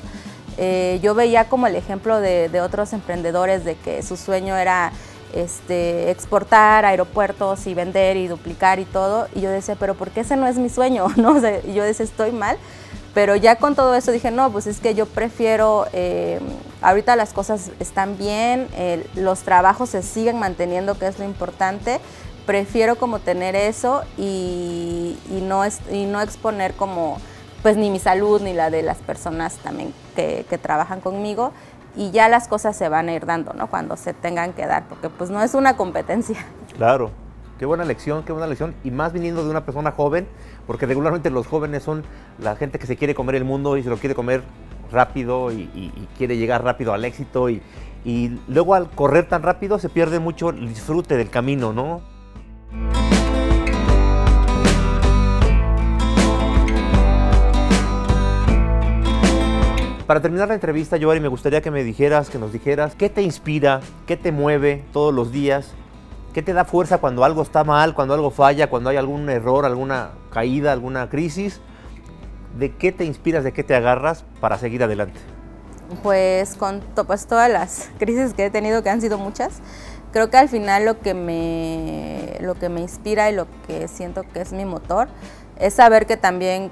eh, 0.57 0.99
yo 1.01 1.15
veía 1.15 1.45
como 1.47 1.67
el 1.67 1.75
ejemplo 1.75 2.19
de, 2.19 2.49
otros 2.61 2.91
emprendedores 2.91 3.63
de 3.63 3.75
que 3.75 4.03
su 4.03 4.17
sueño 4.17 4.57
era 4.57 4.91
este, 5.33 6.11
exportar 6.11 6.83
aeropuertos 6.83 7.65
y 7.67 7.73
vender 7.73 8.17
y 8.17 8.27
duplicar 8.27 8.79
y 8.79 8.85
todo, 8.85 9.27
y 9.33 9.39
yo 9.39 9.49
decía, 9.49 9.75
pero 9.79 9.95
¿por 9.95 10.11
qué 10.11 10.21
ese 10.21 10.35
no 10.35 10.47
es 10.47 10.57
mi 10.57 10.67
sueño? 10.67 11.07
¿No? 11.15 11.37
y 11.37 11.73
yo 11.73 11.83
decía, 11.83 12.03
estoy 12.03 12.33
mal, 12.33 12.57
pero 13.13 13.35
ya 13.35 13.57
con 13.57 13.75
todo 13.75 13.95
eso 13.95 14.11
dije, 14.11 14.31
no, 14.31 14.51
pues 14.51 14.67
es 14.67 14.79
que 14.79 14.95
yo 14.95 15.05
prefiero, 15.05 15.85
eh, 15.93 16.39
ahorita 16.81 17.15
las 17.15 17.33
cosas 17.33 17.71
están 17.79 18.17
bien, 18.17 18.67
los 19.15 19.41
trabajos 19.41 19.89
se 19.89 20.01
siguen 20.01 20.39
manteniendo, 20.39 20.97
que 20.97 21.07
es 21.07 21.19
lo 21.19 21.25
importante. 21.25 21.99
Prefiero 22.45 22.95
como 22.95 23.19
tener 23.19 23.55
eso 23.55 24.01
y, 24.17 25.17
no, 25.43 25.63
y 25.91 26.05
no 26.05 26.21
exponer 26.21 26.73
como, 26.73 27.19
pues 27.61 27.77
ni 27.77 27.89
mi 27.89 27.99
salud 27.99 28.41
ni 28.41 28.53
la 28.53 28.69
de 28.69 28.81
las 28.81 28.97
personas 28.97 29.55
también 29.57 29.93
que 30.15 30.59
trabajan 30.61 31.01
conmigo 31.01 31.51
y 31.95 32.11
ya 32.11 32.29
las 32.29 32.47
cosas 32.47 32.75
se 32.75 32.89
van 32.89 33.09
a 33.09 33.13
ir 33.13 33.25
dando, 33.25 33.53
¿no? 33.53 33.67
Cuando 33.67 33.97
se 33.97 34.13
tengan 34.13 34.53
que 34.53 34.65
dar, 34.65 34.85
porque 34.87 35.09
pues 35.09 35.29
no 35.29 35.41
es 35.41 35.53
una 35.53 35.75
competencia. 35.75 36.37
Claro, 36.77 37.11
qué 37.61 37.67
buena 37.67 37.85
lección, 37.85 38.23
qué 38.23 38.31
buena 38.31 38.47
lección. 38.47 38.73
Y 38.83 38.89
más 38.89 39.13
viniendo 39.13 39.43
de 39.43 39.51
una 39.51 39.63
persona 39.63 39.91
joven, 39.91 40.27
porque 40.65 40.87
regularmente 40.87 41.29
los 41.29 41.45
jóvenes 41.45 41.83
son 41.83 42.03
la 42.39 42.55
gente 42.55 42.79
que 42.79 42.87
se 42.87 42.97
quiere 42.97 43.13
comer 43.13 43.35
el 43.35 43.45
mundo 43.45 43.77
y 43.77 43.83
se 43.83 43.89
lo 43.91 43.97
quiere 43.97 44.15
comer 44.15 44.41
rápido 44.91 45.51
y, 45.51 45.91
quiere 46.17 46.37
llegar 46.37 46.63
rápido 46.63 46.91
al 46.91 47.05
éxito. 47.05 47.51
Y, 47.51 47.61
luego 48.47 48.73
al 48.73 48.89
correr 48.89 49.29
tan 49.29 49.43
rápido 49.43 49.77
se 49.77 49.89
pierde 49.89 50.19
mucho 50.19 50.49
el 50.49 50.69
disfrute 50.69 51.15
del 51.17 51.29
camino, 51.29 51.71
¿no? 51.71 52.01
Para 60.07 60.19
terminar 60.19 60.47
la 60.47 60.55
entrevista, 60.55 60.97
Joari, 60.99 61.19
me 61.19 61.27
gustaría 61.27 61.61
que 61.61 61.69
me 61.69 61.83
dijeras, 61.83 62.31
que 62.31 62.39
nos 62.39 62.51
dijeras, 62.51 62.95
¿qué 62.95 63.07
te 63.07 63.21
inspira, 63.21 63.81
qué 64.07 64.17
te 64.17 64.31
mueve 64.31 64.83
todos 64.91 65.13
los 65.13 65.31
días 65.31 65.75
¿Qué 66.33 66.41
te 66.41 66.53
da 66.53 66.63
fuerza 66.63 66.99
cuando 66.99 67.25
algo 67.25 67.41
está 67.41 67.65
mal, 67.65 67.93
cuando 67.93 68.13
algo 68.13 68.31
falla, 68.31 68.69
cuando 68.69 68.89
hay 68.89 68.95
algún 68.95 69.29
error, 69.29 69.65
alguna 69.65 70.11
caída, 70.31 70.71
alguna 70.71 71.09
crisis? 71.09 71.59
¿De 72.57 72.73
qué 72.73 72.93
te 72.93 73.03
inspiras, 73.03 73.43
de 73.43 73.51
qué 73.51 73.63
te 73.63 73.75
agarras 73.75 74.23
para 74.39 74.57
seguir 74.57 74.81
adelante? 74.81 75.19
Pues 76.03 76.55
con 76.55 76.79
pues, 77.05 77.27
todas 77.27 77.51
las 77.51 77.89
crisis 77.99 78.33
que 78.33 78.45
he 78.45 78.49
tenido, 78.49 78.81
que 78.81 78.89
han 78.89 79.01
sido 79.01 79.17
muchas, 79.17 79.59
creo 80.13 80.29
que 80.29 80.37
al 80.37 80.47
final 80.47 80.85
lo 80.85 81.01
que 81.01 81.13
me, 81.13 82.37
lo 82.39 82.55
que 82.55 82.69
me 82.69 82.79
inspira 82.79 83.29
y 83.29 83.35
lo 83.35 83.47
que 83.67 83.89
siento 83.89 84.23
que 84.23 84.39
es 84.39 84.53
mi 84.53 84.63
motor 84.63 85.09
es 85.57 85.73
saber 85.73 86.05
que 86.05 86.15
también 86.15 86.71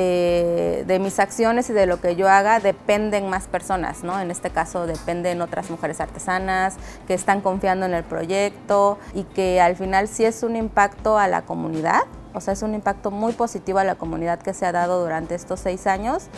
eh, 0.00 0.84
de 0.86 1.00
mis 1.00 1.18
acciones 1.18 1.68
y 1.70 1.72
de 1.72 1.84
lo 1.86 2.00
que 2.00 2.14
yo 2.14 2.28
haga 2.28 2.60
dependen 2.60 3.28
más 3.28 3.48
personas, 3.48 4.04
¿no? 4.04 4.20
En 4.20 4.30
este 4.30 4.50
caso 4.50 4.86
dependen 4.86 5.42
otras 5.42 5.70
mujeres 5.70 6.00
artesanas 6.00 6.76
que 7.08 7.14
están 7.14 7.40
confiando 7.40 7.84
en 7.84 7.94
el 7.94 8.04
proyecto 8.04 8.98
y 9.12 9.24
que 9.24 9.60
al 9.60 9.74
final 9.74 10.06
sí 10.06 10.24
es 10.24 10.44
un 10.44 10.54
impacto 10.54 11.18
a 11.18 11.26
la 11.26 11.42
comunidad, 11.42 12.02
o 12.32 12.40
sea, 12.40 12.52
es 12.52 12.62
un 12.62 12.74
impacto 12.74 13.10
muy 13.10 13.32
positivo 13.32 13.80
a 13.80 13.84
la 13.84 13.96
comunidad 13.96 14.38
que 14.38 14.54
se 14.54 14.66
ha 14.66 14.70
dado 14.70 15.02
durante 15.02 15.34
estos 15.34 15.58
seis 15.58 15.88
años 15.88 16.28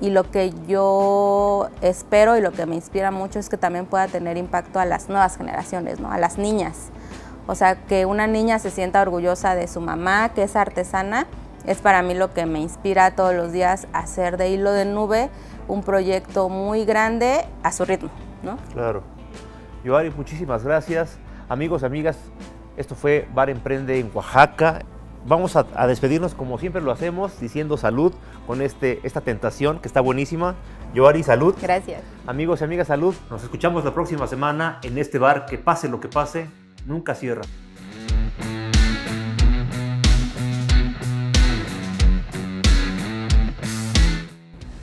y 0.00 0.08
lo 0.08 0.30
que 0.30 0.54
yo 0.66 1.68
espero 1.82 2.38
y 2.38 2.40
lo 2.40 2.52
que 2.52 2.64
me 2.64 2.76
inspira 2.76 3.10
mucho 3.10 3.38
es 3.38 3.50
que 3.50 3.58
también 3.58 3.84
pueda 3.84 4.08
tener 4.08 4.38
impacto 4.38 4.80
a 4.80 4.86
las 4.86 5.10
nuevas 5.10 5.36
generaciones, 5.36 6.00
¿no? 6.00 6.10
A 6.10 6.16
las 6.16 6.38
niñas. 6.38 6.88
O 7.46 7.54
sea, 7.54 7.74
que 7.74 8.06
una 8.06 8.26
niña 8.26 8.58
se 8.58 8.70
sienta 8.70 9.02
orgullosa 9.02 9.54
de 9.54 9.68
su 9.68 9.82
mamá, 9.82 10.30
que 10.30 10.44
es 10.44 10.56
artesana, 10.56 11.26
es 11.66 11.78
para 11.78 12.02
mí 12.02 12.14
lo 12.14 12.32
que 12.32 12.46
me 12.46 12.60
inspira 12.60 13.14
todos 13.14 13.34
los 13.34 13.52
días 13.52 13.86
a 13.92 14.00
hacer 14.00 14.36
de 14.36 14.50
hilo 14.50 14.72
de 14.72 14.84
nube 14.84 15.30
un 15.68 15.82
proyecto 15.82 16.48
muy 16.48 16.84
grande 16.84 17.44
a 17.62 17.72
su 17.72 17.84
ritmo, 17.84 18.10
¿no? 18.42 18.58
Claro. 18.72 19.02
Yoari, 19.84 20.10
muchísimas 20.10 20.64
gracias. 20.64 21.18
Amigos, 21.48 21.82
amigas, 21.82 22.16
esto 22.76 22.94
fue 22.94 23.28
Bar 23.34 23.50
Emprende 23.50 23.98
en 23.98 24.10
Oaxaca. 24.14 24.80
Vamos 25.24 25.54
a, 25.56 25.86
despedirnos 25.86 26.34
como 26.34 26.58
siempre 26.58 26.82
lo 26.82 26.90
hacemos, 26.90 27.38
diciendo 27.38 27.76
salud 27.76 28.12
con 28.46 28.60
este, 28.60 28.98
esta 29.04 29.20
tentación 29.20 29.78
que 29.78 29.86
está 29.86 30.00
buenísima. 30.00 30.56
Yoari, 30.94 31.22
salud. 31.22 31.54
Gracias. 31.60 32.02
Amigos 32.26 32.60
y 32.60 32.64
amigas, 32.64 32.88
salud. 32.88 33.14
Nos 33.30 33.42
escuchamos 33.42 33.84
la 33.84 33.94
próxima 33.94 34.26
semana 34.26 34.80
en 34.82 34.98
este 34.98 35.18
bar 35.18 35.46
que 35.46 35.58
pase 35.58 35.88
lo 35.88 36.00
que 36.00 36.08
pase, 36.08 36.48
nunca 36.86 37.14
cierra. 37.14 37.42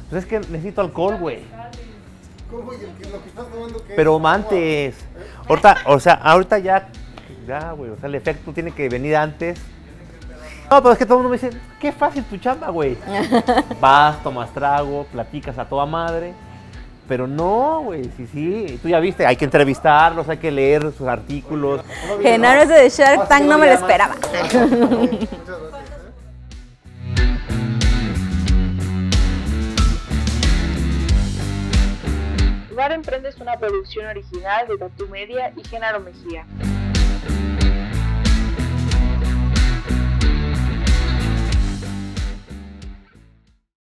Pues 0.10 0.24
es 0.24 0.30
que 0.30 0.40
necesito 0.40 0.82
alcohol, 0.82 1.18
güey. 1.18 1.44
¿Cómo? 2.50 2.74
¿Y 2.74 2.78
lo 2.78 3.22
que 3.22 3.30
estás 3.30 3.48
tomando 3.48 3.84
qué? 3.86 3.94
Pero 3.96 4.28
antes. 4.28 4.96
Ahorita, 5.48 5.78
o 5.86 6.00
sea, 6.00 6.14
ahorita 6.14 6.58
ya, 6.60 6.88
ya, 7.48 7.72
güey. 7.74 7.92
O 7.92 7.98
sea, 7.98 8.10
el 8.10 8.16
efecto 8.16 8.52
tiene 8.52 8.72
que 8.72 8.90
venir 8.90 9.16
antes. 9.16 9.60
No, 10.70 10.82
pero 10.82 10.94
es 10.94 10.98
que 11.00 11.06
todo 11.06 11.20
el 11.20 11.24
mundo 11.24 11.36
me 11.36 11.42
dice, 11.42 11.60
qué 11.80 11.92
fácil 11.92 12.24
tu 12.24 12.38
chamba, 12.38 12.70
güey. 12.70 12.98
Vas, 13.82 14.22
tomas 14.24 14.52
trago, 14.52 15.06
platicas 15.12 15.58
a 15.58 15.66
toda 15.66 15.86
madre. 15.86 16.34
Pero 17.08 17.26
no, 17.26 17.82
güey, 17.86 18.04
sí, 18.16 18.28
sí. 18.28 18.80
Tú 18.82 18.88
ya 18.88 19.00
viste, 19.00 19.26
hay 19.26 19.36
que 19.36 19.46
entrevistarlos, 19.46 20.30
hay 20.30 20.38
que 20.38 20.52
leer 20.52 20.92
sus 20.96 21.08
artículos. 21.08 21.82
Genaro 22.22 22.62
ese 22.62 22.74
de 22.74 22.90
Shark 22.90 23.28
Tank 23.28 23.46
no 23.46 23.58
me 23.58 23.66
lo 23.66 23.74
esperaba. 23.74 24.16
Emprende 32.88 33.28
es 33.28 33.38
una 33.40 33.58
producción 33.58 34.08
original 34.08 34.66
de 34.68 34.78
Tatu 34.78 35.08
Media 35.10 35.52
y 35.56 35.68
Genaro 35.68 36.00
Mejía. 36.00 36.46